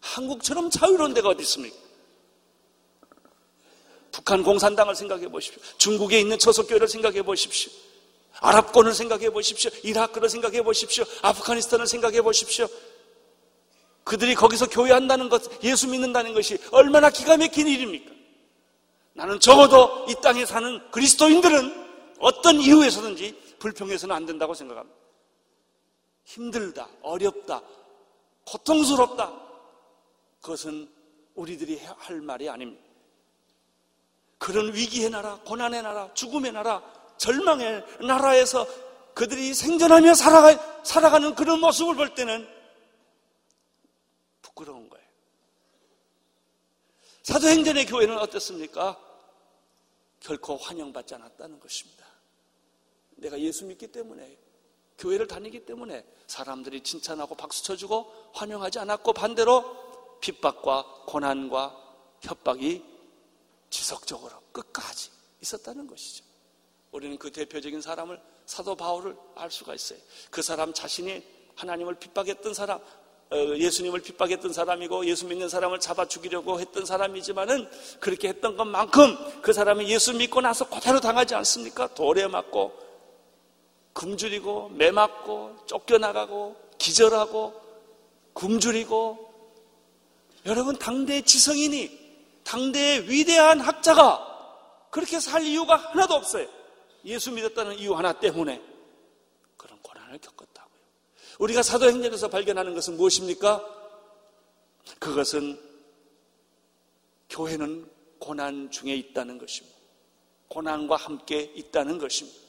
[0.00, 1.76] 한국처럼 자유로운 데가 어디 있습니까?
[4.10, 5.62] 북한 공산당을 생각해 보십시오.
[5.78, 7.72] 중국에 있는 저속교회를 생각해 보십시오.
[8.44, 9.70] 아랍권을 생각해 보십시오.
[9.82, 11.04] 이라크를 생각해 보십시오.
[11.22, 12.68] 아프가니스탄을 생각해 보십시오.
[14.04, 18.12] 그들이 거기서 교회한다는 것, 예수 믿는다는 것이 얼마나 기가 막힌 일입니까?
[19.14, 21.84] 나는 적어도 이 땅에 사는 그리스도인들은
[22.18, 24.98] 어떤 이유에서든지 불평해서는 안 된다고 생각합니다.
[26.24, 27.62] 힘들다, 어렵다,
[28.44, 29.32] 고통스럽다.
[30.42, 30.90] 그것은
[31.34, 32.82] 우리들이 할 말이 아닙니다.
[34.36, 36.82] 그런 위기의 나라, 고난의 나라, 죽음의 나라,
[37.18, 38.66] 절망의 나라에서
[39.14, 42.48] 그들이 생존하며 살아가, 살아가는 그런 모습을 볼 때는
[44.42, 45.04] 부끄러운 거예요.
[47.22, 49.00] 사도행전의 교회는 어땠습니까?
[50.20, 52.04] 결코 환영받지 않았다는 것입니다.
[53.16, 54.38] 내가 예수 믿기 때문에
[54.98, 61.76] 교회를 다니기 때문에 사람들이 칭찬하고 박수 쳐주고 환영하지 않았고 반대로 핍박과 고난과
[62.22, 62.84] 협박이
[63.70, 65.10] 지속적으로 끝까지
[65.42, 66.23] 있었다는 것이죠.
[66.94, 69.98] 우리는 그 대표적인 사람을 사도 바울을 알 수가 있어요.
[70.30, 71.24] 그 사람 자신이
[71.56, 72.78] 하나님을 핍박했던 사람,
[73.32, 79.52] 어, 예수님을 핍박했던 사람이고 예수 믿는 사람을 잡아 죽이려고 했던 사람이지만은 그렇게 했던 것만큼 그
[79.52, 81.92] 사람이 예수 믿고 나서 그대로 당하지 않습니까?
[81.94, 82.72] 돌에 맞고
[83.92, 87.60] 굶주리고 매 맞고 쫓겨나가고 기절하고
[88.34, 89.32] 굶주리고
[90.46, 92.04] 여러분 당대의 지성인이
[92.44, 94.30] 당대의 위대한 학자가
[94.90, 96.53] 그렇게 살 이유가 하나도 없어요.
[97.04, 98.62] 예수 믿었다는 이유 하나 때문에
[99.56, 100.80] 그런 고난을 겪었다고요.
[101.38, 103.64] 우리가 사도행전에서 발견하는 것은 무엇입니까?
[104.98, 105.60] 그것은
[107.28, 109.76] 교회는 고난 중에 있다는 것입니다.
[110.48, 112.44] 고난과 함께 있다는 것입니다.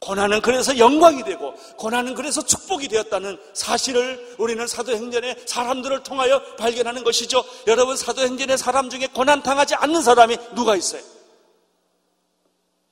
[0.00, 7.44] 고난은 그래서 영광이 되고 고난은 그래서 축복이 되었다는 사실을 우리는 사도행전의 사람들을 통하여 발견하는 것이죠.
[7.66, 11.02] 여러분 사도행전의 사람 중에 고난 당하지 않는 사람이 누가 있어요?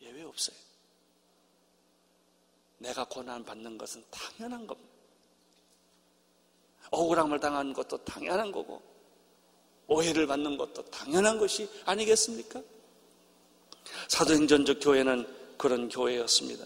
[0.02, 0.56] 예외 없어요.
[2.78, 4.90] 내가 고난 받는 것은 당연한 겁니다.
[6.90, 8.80] 억울함을 당하는 것도 당연한 거고
[9.88, 12.60] 오해를 받는 것도 당연한 것이 아니겠습니까?
[14.08, 16.64] 사도행전적 교회는 그런 교회였습니다.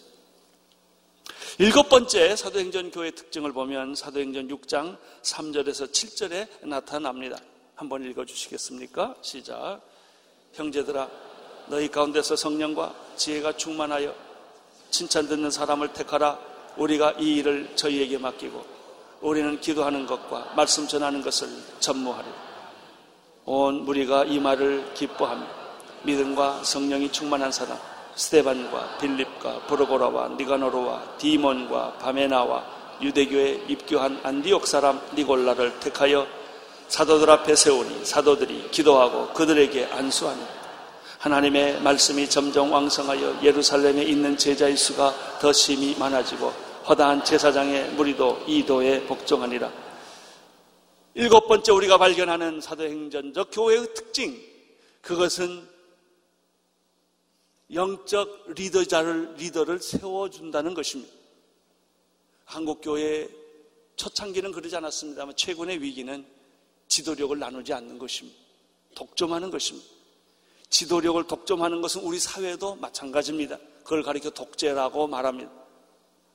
[1.59, 7.39] 일곱 번째 사도행전 교회 특징을 보면 사도행전 6장 3절에서 7절에 나타납니다.
[7.75, 9.17] 한번 읽어 주시겠습니까?
[9.23, 9.81] 시작.
[10.53, 11.11] 형제들아,
[11.69, 14.30] 너희 가운데서 성령과 지혜가 충만하여
[14.91, 16.39] 칭찬 듣는 사람을 택하라.
[16.77, 18.65] 우리가 이 일을 저희에게 맡기고
[19.21, 21.49] 우리는 기도하는 것과 말씀 전하는 것을
[21.81, 22.35] 전무하리라.
[23.45, 25.47] 온 무리가 이 말을 기뻐하며
[26.03, 27.79] 믿음과 성령이 충만한 사람
[28.15, 32.65] 스테반과 빌립과 브로고라와 니가노로와 디몬과 바메나와
[33.01, 36.27] 유대교에 입교한 안디옥 사람 니골라를 택하여
[36.89, 40.60] 사도들 앞에 세우니 사도들이 기도하고 그들에게 안수하니
[41.21, 46.49] 하나님의 말씀이 점점 왕성하여 예루살렘에 있는 제자의 수가 더 심히 많아지고
[46.89, 49.71] 허다한 제사장의 무리도 이도에 복종하니라.
[51.13, 54.41] 일곱 번째 우리가 발견하는 사도행전적 교회의 특징
[55.03, 55.69] 그것은
[57.75, 61.13] 영적 리더자를 리더를 세워준다는 것입니다.
[62.47, 63.29] 한국 교회
[63.97, 66.25] 초창기는 그러지 않았습니다만 최근의 위기는
[66.89, 68.39] 지도력을 나누지 않는 것입니다.
[68.95, 70.00] 독점하는 것입니다.
[70.71, 73.59] 지도력을 독점하는 것은 우리 사회도 마찬가지입니다.
[73.83, 75.51] 그걸 가리켜 독재라고 말합니다.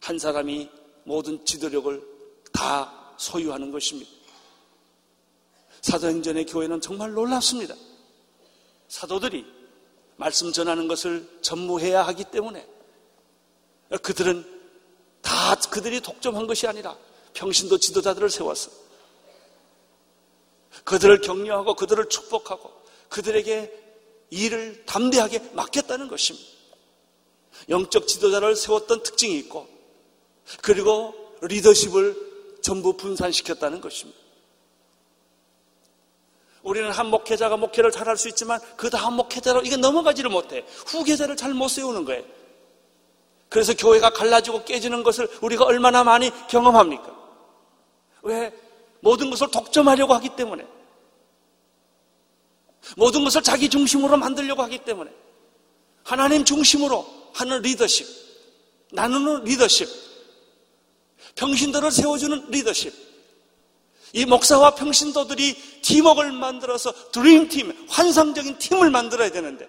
[0.02, 0.70] 한 사람이
[1.04, 2.04] 모든 지도력을
[2.52, 4.12] 다 소유하는 것입니다.
[5.82, 7.76] 사도행전의 교회는 정말 놀랍습니다.
[8.88, 9.46] 사도들이
[10.18, 12.68] 말씀 전하는 것을 전무해야 하기 때문에
[14.02, 14.46] 그들은
[15.22, 16.98] 다 그들이 독점한 것이 아니라
[17.34, 18.72] 평신도 지도자들을 세웠어.
[20.84, 22.72] 그들을 격려하고 그들을 축복하고
[23.10, 23.85] 그들에게
[24.30, 26.48] 일을 담대하게 맡겼다는 것입니다.
[27.70, 29.68] 영적 지도자를 세웠던 특징이 있고
[30.62, 34.20] 그리고 리더십을 전부 분산시켰다는 것입니다.
[36.64, 40.66] 우리는 한 목회자가 목회를 잘 할 수 있지만 그 다음 목회자로 이게 넘어가지를 못해.
[40.88, 42.24] 후계자를 잘 못 세우는 거예요.
[43.50, 47.16] 그래서 교회가 갈라지고 깨지는 것을 우리가 얼마나 많이 경험합니까?
[48.24, 48.52] 왜?
[49.00, 50.66] 모든 것을 독점하려고 하기 때문에.
[52.96, 55.12] 모든 것을 자기 중심으로 만들려고 하기 때문에.
[56.04, 58.08] 하나님 중심으로 하는 리더십.
[58.92, 59.90] 나누는 리더십.
[61.36, 62.94] 병신들을 세워주는 리더십.
[64.14, 69.68] 이 목사와 평신도들이 팀웍을 만들어서 드림팀, 환상적인 팀을 만들어야 되는데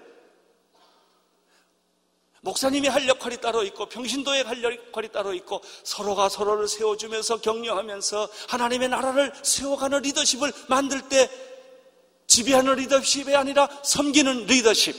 [2.42, 8.88] 목사님이 할 역할이 따로 있고 평신도의 할 역할이 따로 있고 서로가 서로를 세워주면서 격려하면서 하나님의
[8.88, 11.28] 나라를 세워가는 리더십을 만들 때
[12.36, 14.94] 지배하는 리더십이 아니라 섬기는 리더십.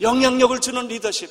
[0.00, 1.30] 영향력을 주는 리더십.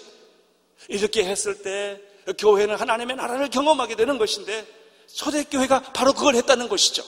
[0.89, 2.00] 이렇게 했을 때
[2.38, 4.68] 교회는 하나님의 나라를 경험하게 되는 것인데
[5.08, 7.04] 초대교회가 바로 그걸 했다는 것이죠.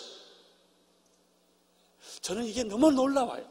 [2.21, 3.45] 저는 이게 너무 놀라워요.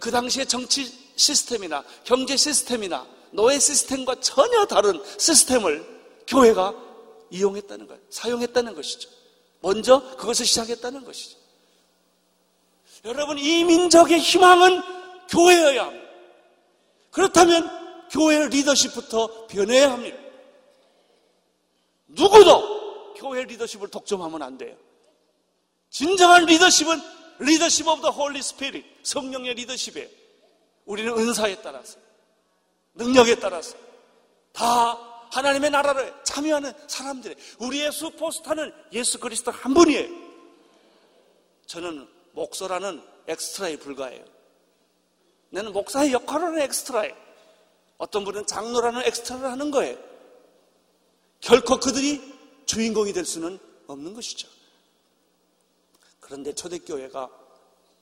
[0.00, 5.86] 그 당시에 정치 시스템이나 경제 시스템이나 노예 시스템과 전혀 다른 시스템을
[6.26, 6.74] 교회가
[7.30, 8.02] 이용했다는 거예요.
[8.10, 9.08] 사용했다는 것이죠.
[9.60, 11.43] 먼저 그것을 시작했다는 것이죠.
[13.04, 14.82] 여러분, 이 민족의 희망은
[15.28, 16.08] 교회여야 합니다.
[17.10, 20.18] 그렇다면 교회 리더십부터 변해야 합니다.
[22.08, 24.76] 누구도 교회 리더십을 독점하면 안 돼요.
[25.90, 27.00] 진정한 리더십은
[27.40, 30.08] leadership of the Holy Spirit 성령의 리더십이에요.
[30.86, 31.98] 우리는 은사에 따라서
[32.94, 33.76] 능력에 따라서
[34.52, 34.98] 다
[35.32, 40.08] 하나님의 나라를 참여하는 사람들의 우리의 슈퍼스타는 예수 그리스도 한 분이에요.
[41.66, 44.24] 저는 목사라는 엑스트라에 불과해요.
[45.50, 47.14] 나는 목사의 역할을 하는 엑스트라에
[47.96, 49.96] 어떤 분은 장로라는 엑스트라를 하는 거예요.
[51.40, 52.20] 결코 그들이
[52.66, 54.48] 주인공이 될 수는 없는 것이죠.
[56.20, 57.30] 그런데 초대교회가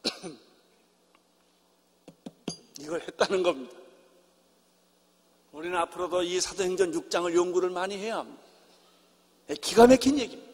[2.81, 3.77] 이걸 했다는 겁니다.
[5.53, 8.43] 우리는 앞으로도 이 사도행전 6장을 연구를 많이 해야 합니다.
[9.51, 10.53] 예, 기가 막힌 얘기입니다.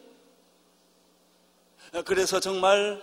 [2.05, 3.01] 그래서 정말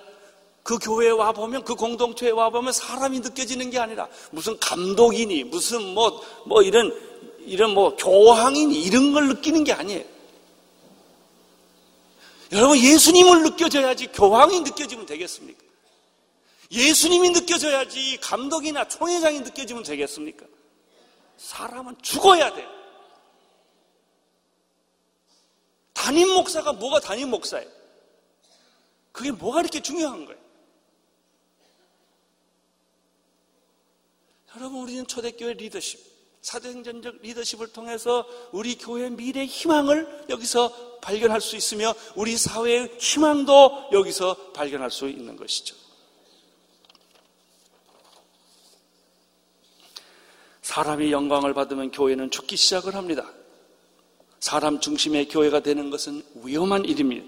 [0.66, 6.60] 그 교회에 와보면, 그 공동체에 와보면 사람이 느껴지는 게 아니라 무슨 감독이니, 무슨 뭐, 뭐
[6.60, 6.92] 이런,
[7.38, 10.04] 이런 뭐 교황이니, 이런 걸 느끼는 게 아니에요.
[12.50, 15.62] 여러분, 예수님을 느껴져야지 교황이 느껴지면 되겠습니까?
[16.72, 20.46] 예수님이 느껴져야지 감독이나 총회장이 느껴지면 되겠습니까?
[21.36, 22.66] 사람은 죽어야 돼.
[25.92, 27.70] 담임 목사가 뭐가 담임 목사예요?
[29.12, 30.45] 그게 뭐가 이렇게 중요한 거예요?
[34.56, 36.00] 여러분, 우리는 초대교회 리더십,
[36.40, 44.52] 사도행전적 리더십을 통해서 우리 교회 미래 희망을 여기서 발견할 수 있으며 우리 사회의 희망도 여기서
[44.52, 45.76] 발견할 수 있는 것이죠.
[50.62, 53.30] 사람이 영광을 받으면 교회는 죽기 시작을 합니다.
[54.40, 57.26] 사람 중심의 교회가 되는 것은 위험한 일입니다.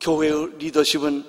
[0.00, 1.24] 교회의 리더십은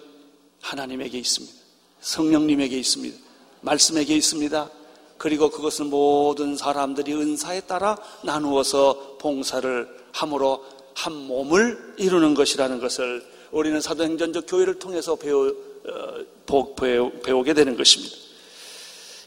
[0.61, 1.55] 하나님에게 있습니다.
[2.01, 3.26] 성령님에게 있습니다.
[3.67, 4.69] 말씀에게 있습니다.
[5.17, 10.63] 그리고 그것은 모든 사람들이 은사에 따라 나누어서 봉사를 함으로
[10.95, 15.53] 한 몸을 이루는 것이라는 것을 우리는 사도행전적 교회를 통해서 배우,
[15.85, 18.15] 어, 배우, 게 되는 것입니다.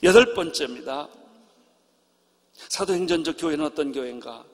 [0.03, 1.09] 여덟 번째입니다.
[2.69, 4.45] 사도행전적 교회는 어떤 교회인가?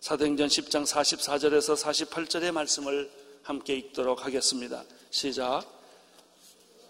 [0.00, 3.10] 사도행전 10장 44절에서 48절의 말씀을
[3.42, 4.84] 함께 읽도록 하겠습니다.
[5.10, 5.62] 시작.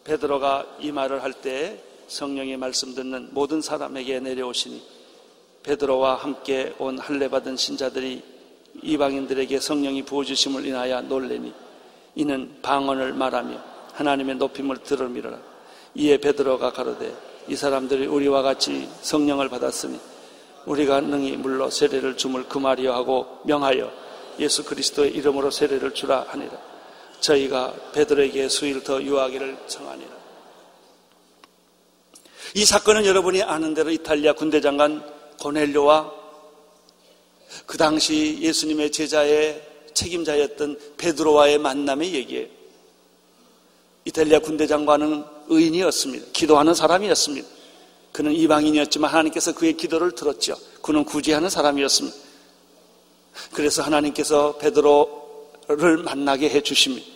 [0.04, 4.82] 베드로가 이 말을 할 때 성령의 말씀 듣는 모든 사람에게 내려오시니
[5.62, 8.22] 베드로와 함께 온 할례 받은 신자들이
[8.82, 11.52] 이방인들에게 성령이 부어 주심을 인하여 놀래니
[12.14, 15.38] 이는 방언을 말하며 하나님의 높임을 들으미라.
[15.94, 17.14] 이에 베드로가 가로되
[17.48, 19.98] 이 사람들이 우리와 같이 성령을 받았으니
[20.66, 23.90] 우리가 능히 물러 세례를 줌을 금하려 하고 명하여
[24.38, 26.52] 예수 그리스도의 이름으로 세례를 주라 하니라.
[27.20, 30.17] 저희가 베드로에게 수일 더 유하기를 청하니라
[32.54, 35.04] 이 사건은 여러분이 아는 대로 이탈리아 군대 장관
[35.40, 36.12] 고넬료와
[37.66, 39.62] 그 당시 예수님의 제자의
[39.94, 42.46] 책임자였던 베드로와의 만남의 얘기예요.
[44.04, 46.26] 이탈리아 군대 장관은 의인이었습니다.
[46.32, 47.48] 기도하는 사람이었습니다.
[48.12, 50.56] 그는 이방인이었지만 하나님께서 그의 기도를 들었죠.
[50.82, 52.16] 그는 구제하는 사람이었습니다.
[53.52, 57.06] 그래서 하나님께서 베드로를 만나게 해 주십니다.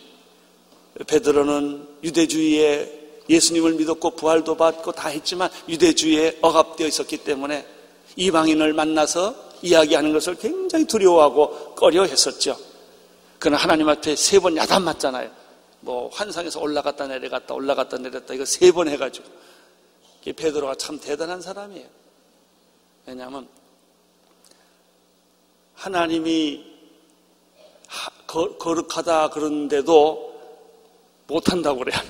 [1.06, 7.66] 베드로는 유대주의의 예수님을 믿었고 부활도 받고 다 했지만 유대주의에 억압되어 있었기 때문에
[8.16, 12.56] 이방인을 만나서 이야기하는 것을 굉장히 두려워하고 꺼려 했었죠.
[13.38, 15.30] 그는 하나님 앞에 세 번 야단 맞잖아요.
[15.80, 19.26] 뭐 환상에서 올라갔다 내려갔다 올라갔다 내렸다 이거 세 번 해가지고
[20.24, 21.86] 베드로가 참 대단한 사람이에요.
[23.06, 23.48] 왜냐하면
[25.74, 26.64] 하나님이
[28.58, 30.32] 거룩하다 그러는데도
[31.26, 32.00] 못한다고 그래요.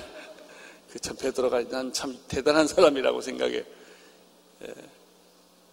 [0.93, 3.55] 그 참 베드로가 난 참 대단한 사람이라고 생각해.
[4.61, 4.73] 예.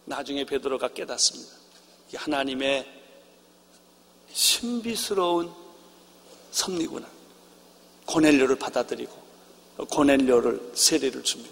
[0.05, 1.53] 나중에 베드로가 깨닫습니다.
[2.15, 2.91] 하나님의
[4.33, 5.51] 신비스러운
[6.51, 7.07] 섭리구나.
[8.07, 9.13] 고넬료를 받아들이고
[9.91, 11.51] 고넬료를 세례를 줍니다.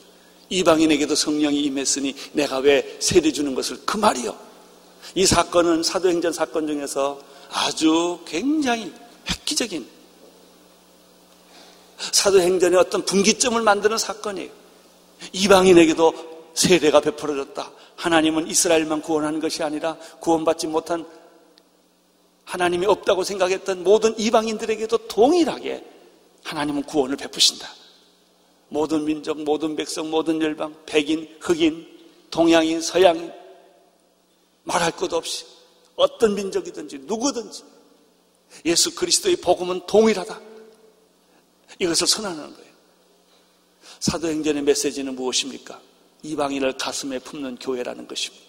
[0.49, 4.35] 이방인에게도 성령이 임했으니 내가 왜 세례 주는 것을 그 말이요.
[5.13, 8.91] 이 사건은 사도행전 사건 중에서 아주 굉장히
[9.29, 9.98] 획기적인
[11.99, 14.49] 사도행전의 어떤 분기점을 만드는 사건이에요.
[15.33, 17.71] 이방인에게도 세례가 베풀어졌다.
[17.95, 21.05] 하나님은 이스라엘만 구원하는 것이 아니라 구원받지 못한
[22.45, 25.85] 하나님이 없다고 생각했던 모든 이방인들에게도 동일하게
[26.43, 27.67] 하나님은 구원을 베푸신다.
[28.69, 31.87] 모든 민족, 모든 백성, 모든 열방, 백인, 흑인,
[32.31, 33.31] 동양인, 서양인,
[34.63, 35.45] 말할 것 없이
[35.95, 37.63] 어떤 민족이든지 누구든지
[38.65, 40.48] 예수 그리스도의 복음은 동일하다.
[41.79, 42.69] 이것을 선언하는 거예요.
[43.99, 45.81] 사도행전의 메시지는 무엇입니까?
[46.23, 48.45] 이방인을 가슴에 품는 교회라는 것입니다.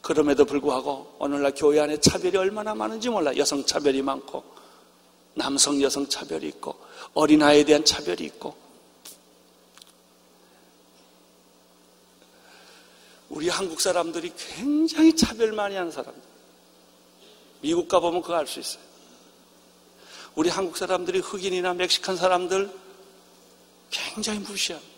[0.00, 3.36] 그럼에도 불구하고 오늘날 교회 안에 차별이 얼마나 많은지 몰라.
[3.36, 4.44] 여성 차별이 많고,
[5.34, 6.76] 남성 여성 차별이 있고,
[7.14, 8.56] 어린아이에 대한 차별이 있고,
[13.28, 16.22] 우리 한국 사람들이 굉장히 차별 많이 하는 사람들.
[17.60, 18.91] 미국 가보면 그거 알 수 있어요.
[20.34, 22.70] 우리 한국 사람들이 흑인이나 멕시칸 사람들
[23.90, 24.92] 굉장히 무시합니다.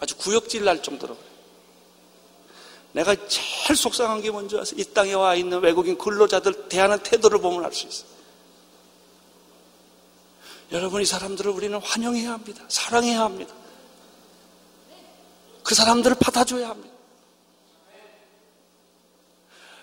[0.00, 1.16] 아주 구역질 날 정도로
[2.92, 4.80] 내가 제일 속상한 게 뭔지 아세요?
[4.80, 8.14] 이 땅에 와 있는 외국인 근로자들 대하는 태도를 보면 알 수 있어요.
[10.72, 12.64] 여러분, 이 사람들을 우리는 환영해야 합니다.
[12.68, 13.54] 사랑해야 합니다.
[15.62, 16.94] 그 사람들을 받아줘야 합니다.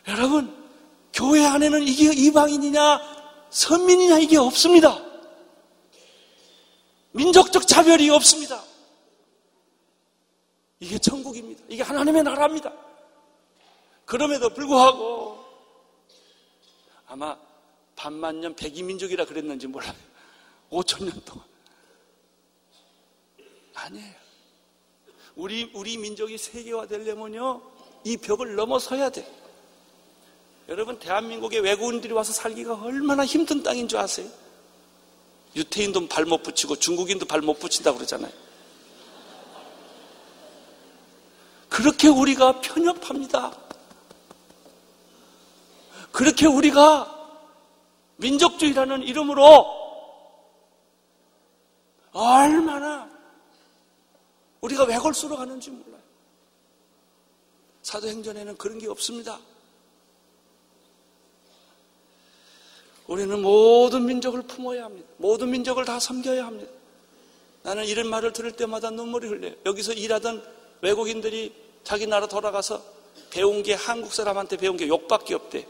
[0.07, 0.55] 여러분,
[1.13, 3.20] 교회 안에는 이게 이방인이냐,
[3.51, 5.03] 선민이냐, 이게 없습니다.
[7.11, 8.63] 민족적 차별이 없습니다.
[10.79, 11.61] 이게 천국입니다.
[11.67, 12.73] 이게 하나님의 나라입니다.
[14.05, 15.45] 그럼에도 불구하고
[17.05, 17.37] 아마
[17.95, 19.93] 반만 년 백이민족이라 그랬는지 몰라요.
[20.71, 21.45] 5천 년 동안.
[23.73, 24.15] 아니에요.
[25.35, 27.61] 우리, 우리 민족이 세계화 되려면요,
[28.05, 29.40] 이 벽을 넘어서야 돼.
[30.71, 34.29] 여러분, 대한민국에 외국인들이 와서 살기가 얼마나 힘든 땅인 줄 아세요?
[35.53, 38.31] 유태인도 발 못 붙이고 중국인도 발 못 붙인다고 그러잖아요.
[41.67, 43.51] 그렇게 우리가 편협합니다.
[46.13, 47.19] 그렇게 우리가
[48.15, 49.65] 민족주의라는 이름으로
[52.13, 53.09] 얼마나
[54.61, 56.01] 우리가 왜골수로 가는지 몰라요.
[57.83, 59.37] 사도행전에는 그런 게 없습니다.
[63.11, 65.05] 우리는 모든 민족을 품어야 합니다.
[65.17, 66.71] 모든 민족을 다 섬겨야 합니다.
[67.61, 69.53] 나는 이런 말을 들을 때마다 눈물이 흘려요.
[69.65, 70.41] 여기서 일하던
[70.79, 71.53] 외국인들이
[71.83, 72.81] 자기 나라 돌아가서
[73.29, 75.67] 배운 게 한국 사람한테 배운 게 욕밖에 없대.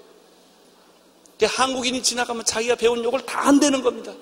[1.41, 4.13] 한국인이 지나가면 자기가 배운 욕을 다 한다는 겁니다.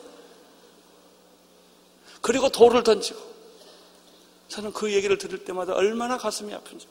[2.22, 3.20] 그리고 돌을 던지고.
[4.48, 6.88] 저는 그 얘기를 들을 때마다 얼마나 가슴이 아픈지.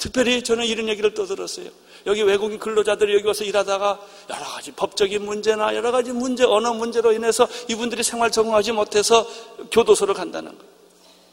[0.00, 1.68] 특별히 저는 이런 얘기를 또 들었어요.
[2.06, 7.12] 여기 외국인 근로자들이 여기 와서 일하다가 여러 가지 법적인 문제나 여러 가지 문제, 언어 문제로
[7.12, 9.28] 인해서 이분들이 생활 적응하지 못해서
[9.70, 10.70] 교도소를 간다는 거예요.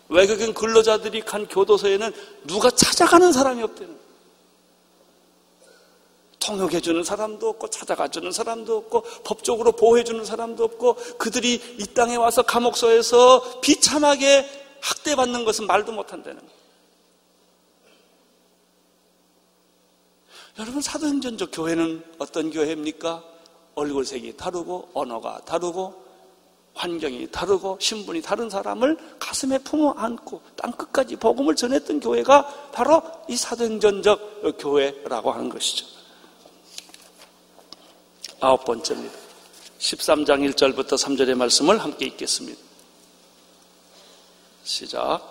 [0.10, 2.12] 외국인 근로자들이 간 교도소에는
[2.46, 4.08] 누가 찾아가는 사람이 거예요.
[6.40, 13.62] 통역해주는 사람도 없고 찾아가주는 사람도 없고 법적으로 보호해주는 사람도 없고 그들이 이 땅에 와서 감옥소에서
[13.62, 14.46] 비참하게
[14.82, 16.57] 학대받는 것은 말도 못한다는 거예요.
[20.60, 23.24] 여러분 사도행전적 교회는 어떤 교회입니까?
[23.76, 26.08] 얼굴색이 다르고 언어가 다르고
[26.74, 33.36] 환경이 다르고 신분이 다른 사람을 가슴에 품어 안고 땅 끝까지 복음을 전했던 교회가 바로 이
[33.36, 35.86] 사도행전적 교회라고 하는 것이죠.
[38.40, 39.16] 아홉 번째입니다.
[39.78, 42.60] 13장 1절부터 3절의 말씀을 함께 읽겠습니다.
[44.64, 45.22] 시작.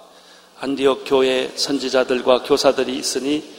[0.58, 3.55] 안디옥 교회 선지자들과 교사들이 있으니 곧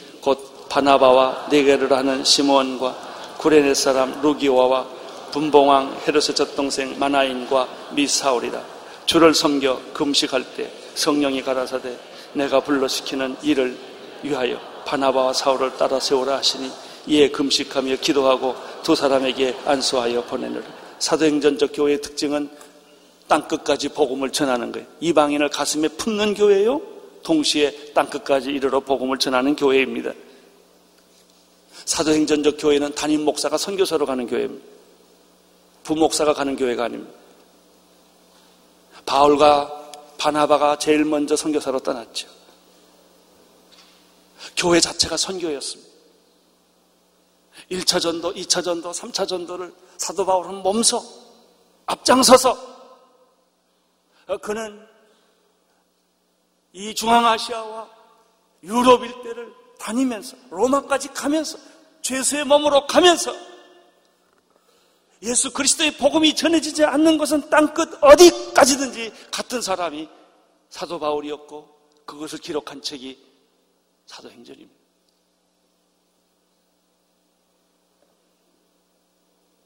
[0.78, 4.86] 바나바와 네게를 하는 시몬과 구레네 사람 루기와와
[5.32, 8.61] 분봉왕 헤롯의 젖동생 마나인과 미사울이라
[9.07, 11.97] 주를 섬겨 금식할 때 성령이 가라사대
[12.34, 13.75] 내가 불러시키는 일을
[14.21, 16.69] 위하여 바나바와 사울을 따라 세우라 하시니
[17.07, 20.63] 이에 금식하며 기도하고 두 사람에게 안수하여 보내느라
[20.99, 22.49] 사도행전적 교회의 특징은
[23.28, 24.86] 땅끝까지 복음을 전하는 거예요.
[24.99, 26.80] 이방인을 가슴에 품는 교회요.
[27.23, 30.11] 동시에 땅끝까지 이르러 복음을 전하는 교회입니다.
[31.88, 34.65] 사도행전적 교회는 담임 목사가 선교사로 가는 교회입니다.
[35.85, 37.17] 부목사가 가는 교회가 아닙니다.
[39.05, 42.27] 바울과 바나바가 제일 먼저 선교사로 떠났죠.
[44.57, 45.89] 교회 자체가 선교였습니다.
[47.71, 51.01] 1차 전도, 2차 전도, 3차 전도를 사도 바울은 몸소
[51.85, 52.77] 앞장서서
[54.27, 54.85] 어, 그는
[56.73, 57.89] 이 중앙아시아와
[58.63, 61.57] 유럽 일대를 다니면서 로마까지 가면서
[62.08, 63.36] 죄수의 몸으로 가면서
[65.24, 70.08] 예수 그리스도의 복음이 전해지지 않는 것은 땅끝 어디까지든지 같은 사람이
[70.70, 71.68] 사도 바울이었고
[72.05, 73.22] 그것을 기록한 책이
[74.05, 74.74] 사도행전입니다.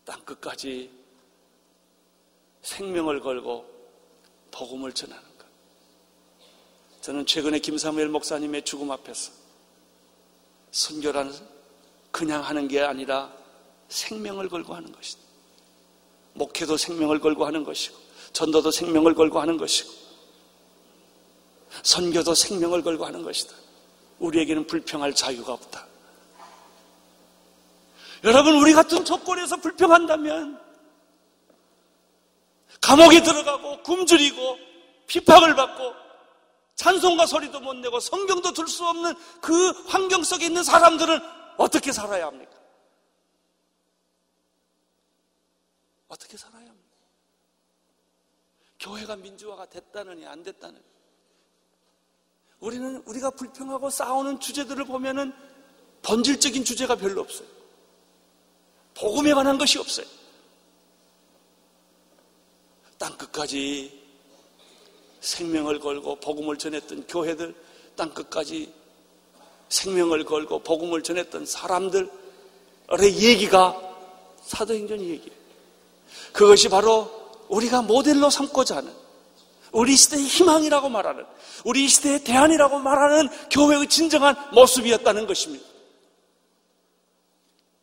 [0.06, 0.90] 땅끝까지
[2.64, 3.66] 생명을 걸고
[4.50, 5.46] 복음을 전하는 것.
[7.02, 9.32] 저는 최근에 김사무엘 목사님의 죽음 앞에서
[10.72, 11.61] 선교라는
[12.12, 13.32] 그냥 하는 게 아니라
[13.90, 15.22] 생명을 걸고 하는 것이다.
[16.34, 17.98] 목회도 생명을 걸고 하는 것이고
[18.34, 19.92] 전도도 생명을 걸고 하는 것이고
[21.84, 23.56] 선교도 생명을 걸고 하는 것이다.
[24.20, 25.88] 우리에게는 불평할 자유가 없다.
[28.24, 30.60] 여러분, 우리 같은 조건에서 불평한다면
[32.82, 34.58] 감옥에 들어가고 굶주리고
[35.08, 35.94] 비박을 받고
[36.76, 41.20] 찬송과 소리도 못 내고 성경도 들 수 없는 그 환경 속에 있는 사람들은
[41.58, 42.52] 어떻게 살아야 합니까?
[46.08, 46.82] 어떻게 살아야 합니까?
[48.80, 50.84] 교회가 민주화가 됐다느니 안 됐다느니
[52.60, 55.34] 우리는 우리가 불평하고 싸우는 주제들을 보면은
[56.04, 57.48] 본질적인 주제가 별로 없어요.
[58.94, 60.06] 복음에 관한 것이 없어요.
[62.98, 64.00] 땅 끝까지
[65.22, 67.56] 생명을 걸고 복음을 전했던 교회들,
[67.96, 68.74] 땅 끝까지
[69.72, 72.10] 생명을 걸고 복음을 전했던 사람들의
[72.92, 73.82] 얘기가
[74.44, 75.42] 사도행전 얘기예요.
[76.34, 77.10] 그것이 바로
[77.48, 78.94] 우리가 모델로 삼고자 하는
[79.72, 81.26] 우리 시대의 희망이라고 말하는
[81.64, 85.66] 우리 시대의 대안이라고 말하는 교회의 진정한 모습이었다는 것입니다.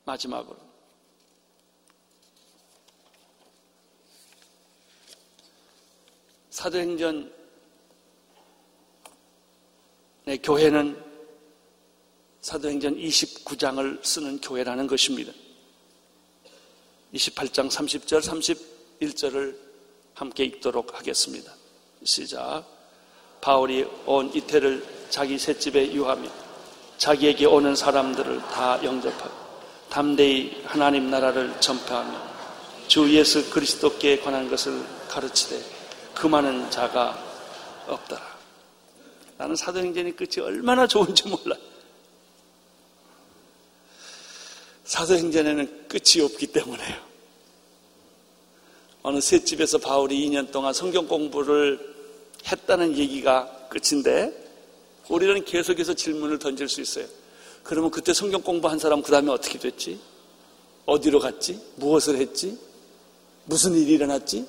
[0.05, 0.57] 마지막으로
[6.51, 7.30] 사도행전의
[10.43, 11.08] 교회는
[12.49, 15.31] 사도행전 29장을 쓰는 교회라는 것입니다.
[17.13, 19.55] 28장 30절, 31절을
[20.15, 21.53] 함께 읽도록 하겠습니다.
[22.05, 22.65] 시작.
[23.43, 26.31] 바울이 온 이태를 자기 셋집에 유하며
[26.97, 29.35] 자기에게 오는 사람들을 다 영접하고
[29.91, 32.19] 담대히 하나님 나라를 전파하며
[32.87, 35.63] 주 예수 그리스도께 관한 것을 가르치되
[36.15, 37.15] 그만한 자가
[37.89, 38.39] 없더라.
[39.37, 41.55] 나는 사도행전의 끝이 얼마나 좋은지 몰라.
[44.89, 46.97] 사도행전에는 끝이 없기 때문에요.
[49.03, 51.78] 어느 셋집에서 바울이 2년 동안 성경 공부를
[52.51, 54.32] 했다는 얘기가 끝인데
[55.11, 57.07] 우리는 계속해서 질문을 던질 수 있어요.
[57.62, 60.01] 그러면 그때 성경 공부한 사람 그 다음에 어떻게 됐지?
[60.86, 61.61] 어디로 갔지?
[61.76, 62.59] 무엇을 했지?
[63.45, 64.47] 무슨 일이 일어났지?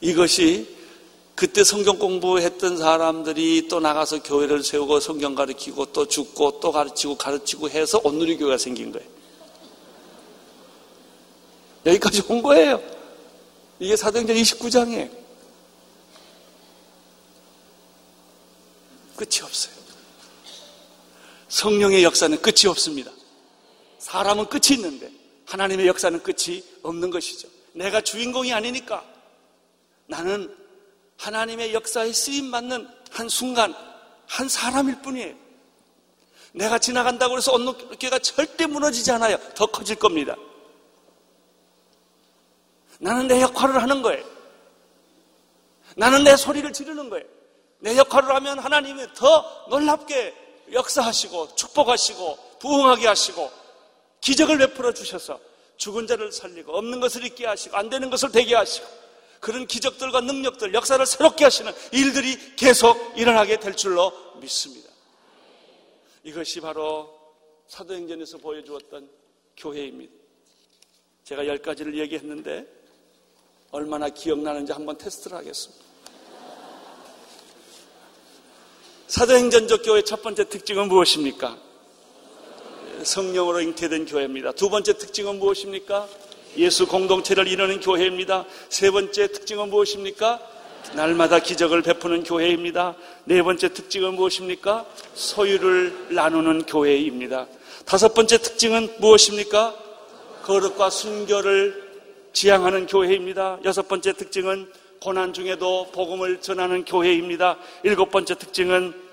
[0.00, 0.75] 이것이
[1.36, 7.68] 그때 성경 공부했던 사람들이 또 나가서 교회를 세우고 성경 가르치고 또 죽고 또 가르치고 가르치고
[7.68, 9.06] 해서 온누리 교회가 생긴 거예요.
[11.84, 12.82] 여기까지 온 거예요.
[13.78, 15.10] 이게 사도행전 29장이에요.
[19.14, 19.74] 끝이 없어요.
[21.48, 23.12] 성령의 역사는 끝이 없습니다.
[23.98, 25.10] 사람은 끝이 있는데
[25.44, 27.48] 하나님의 역사는 끝이 없는 것이죠.
[27.74, 29.04] 내가 주인공이 아니니까
[30.06, 30.65] 나는
[31.18, 33.74] 하나님의 역사에 쓰임 받는 한 순간
[34.26, 35.34] 한 사람일 뿐이에요.
[36.52, 39.36] 내가 지나간다고 해서 온누교가 절대 무너지지 않아요.
[39.54, 40.34] 더 커질 겁니다.
[42.98, 44.24] 나는 내 역할을 하는 거예요.
[45.96, 47.26] 나는 내 소리를 지르는 거예요.
[47.78, 50.34] 내 역할을 하면 하나님이 더 놀랍게
[50.72, 53.50] 역사하시고 축복하시고 부흥하게 하시고
[54.20, 55.38] 기적을 베풀어 주셔서
[55.76, 58.86] 죽은 자를 살리고 없는 것을 있게 하시고 안 되는 것을 되게 하시고
[59.40, 64.90] 그런 기적들과 능력들, 역사를 새롭게 하시는 일들이 계속 일어나게 될 줄로 믿습니다.
[66.24, 67.16] 이것이 바로
[67.68, 69.08] 사도행전에서 보여주었던
[69.56, 70.12] 교회입니다.
[71.24, 72.66] 제가 열 가지를 얘기했는데
[73.70, 75.84] 얼마나 기억나는지 한번 테스트를 하겠습니다.
[79.08, 81.58] 사도행전적 교회 첫 번째 특징은 무엇입니까?
[83.04, 84.52] 성령으로 잉태된 교회입니다.
[84.52, 86.08] 두 번째 특징은 무엇입니까?
[86.56, 88.44] 예수 공동체를 이루는 교회입니다.
[88.68, 90.40] 세 번째 특징은 무엇입니까?
[90.94, 92.94] 날마다 기적을 베푸는 교회입니다.
[93.24, 94.86] 네 번째 특징은 무엇입니까?
[95.14, 97.46] 소유를 나누는 교회입니다.
[97.84, 99.74] 다섯 번째 특징은 무엇입니까?
[100.44, 101.86] 거룩과 순결을
[102.32, 103.58] 지향하는 교회입니다.
[103.64, 107.58] 여섯 번째 특징은 고난 중에도 복음을 전하는 교회입니다.
[107.82, 109.05] 일곱 번째 특징은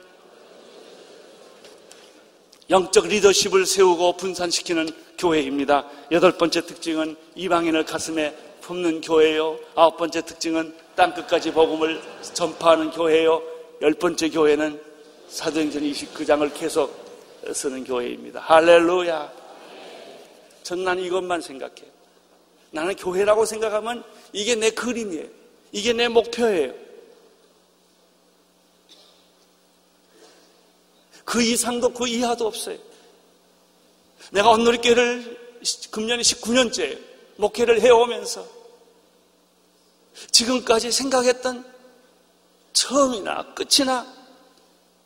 [2.74, 5.88] 영적 리더십을 세우고 분산시키는 교회입니다.
[6.10, 9.60] 여덟 번째 특징은 이방인을 가슴에 품는 교회요.
[9.76, 12.02] 아홉 번째 특징은 땅 끝까지 복음을
[12.34, 13.44] 전파하는 교회요.
[13.84, 14.82] 열 번째 교회는
[15.28, 16.92] 사도행전 29장을 계속
[17.54, 18.40] 쓰는 교회입니다.
[18.40, 19.32] 할렐루야.
[20.64, 21.92] 전난 이것만 생각해요.
[22.72, 25.28] 나는 교회라고 생각하면 이게 내 그림이에요.
[25.74, 26.74] 이게 내 목표예요.
[31.26, 32.78] 그 이상도 그 이하도 없어요.
[34.32, 35.60] 내가 온누리교회를
[35.92, 37.00] 금년이 19년째
[37.38, 38.48] 목회를 해오면서
[40.32, 41.66] 지금까지 생각했던
[42.74, 44.12] 처음이나 끝이나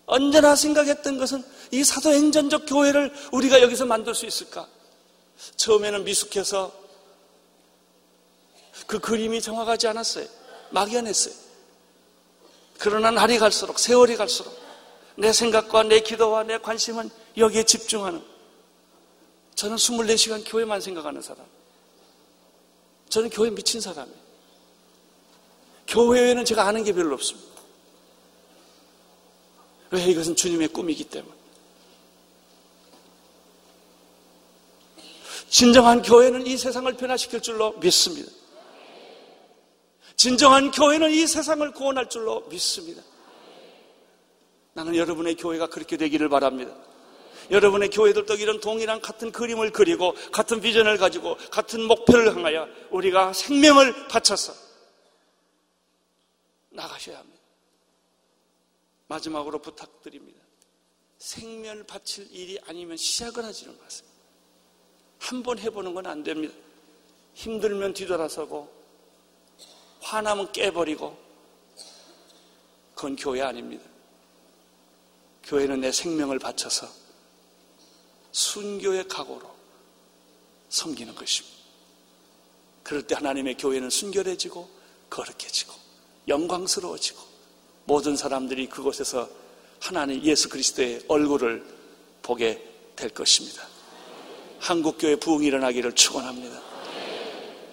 [0.06, 4.68] 언제나 생각했던 것은 이 사도행전적 교회를 우리가 여기서 만들 수 있을까?
[5.58, 6.72] 처음에는 미숙해서
[8.86, 10.28] 그 그림이 정확하지 않았어요.
[10.70, 11.34] 막연했어요.
[12.80, 14.67] 그러나 날이 갈수록, 세월이 갈수록
[15.18, 18.24] 내 생각과 내 기도와 내 관심은 여기에 집중하는
[19.56, 21.44] 저는 24시간 교회만 생각하는 사람.
[23.10, 24.18] 저는 교회 미친 사람이에요.
[25.88, 27.48] 교회에는 제가 아는 게 별로 없습니다.
[29.90, 31.34] 왜 이것은 주님의 꿈이기 때문에.
[35.50, 38.32] 진정한 교회는 이 세상을 변화시킬 줄로 믿습니다.
[40.16, 43.02] 진정한 교회는 이 세상을 구원할 줄로 믿습니다.
[44.78, 46.72] 나는 여러분의 교회가 그렇게 되기를 바랍니다.
[47.50, 54.08] 여러분의 교회들도 이런 동일한 같은 그림을 그리고 같은 비전을 가지고 같은 목표를 향하여 우리가 생명을
[54.08, 54.54] 바쳐서
[56.70, 57.40] 나가셔야 합니다.
[59.08, 60.40] 마지막으로 부탁드립니다.
[61.18, 64.08] 생명을 바칠 일이 아니면 시작을 하지는 마세요.
[65.18, 66.54] 한 번 해보는 건 안 됩니다.
[67.34, 68.72] 힘들면 뒤돌아서고
[70.02, 71.18] 화나면 깨버리고
[72.94, 73.97] 그건 교회 아닙니다.
[75.48, 76.88] 교회는 내 생명을 바쳐서
[78.32, 79.50] 순교의 각오로
[80.70, 81.58] 섬기는 것입니다.
[82.84, 84.70] 그럴 때 하나님의 교회는 순결해지고
[85.10, 85.74] 거룩해지고
[86.28, 87.20] 영광스러워지고
[87.86, 89.30] 모든 사람들이 그곳에서
[89.80, 91.66] 하나님 예수 그리스도의 얼굴을
[92.22, 92.62] 보게
[92.96, 93.66] 될 것입니다.
[94.60, 96.62] 한국 교회 부흥이 일어나기를 축원합니다.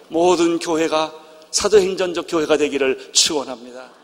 [0.09, 1.13] 모든 교회가
[1.51, 4.04] 사도행전적 교회가 되기를 축원합니다.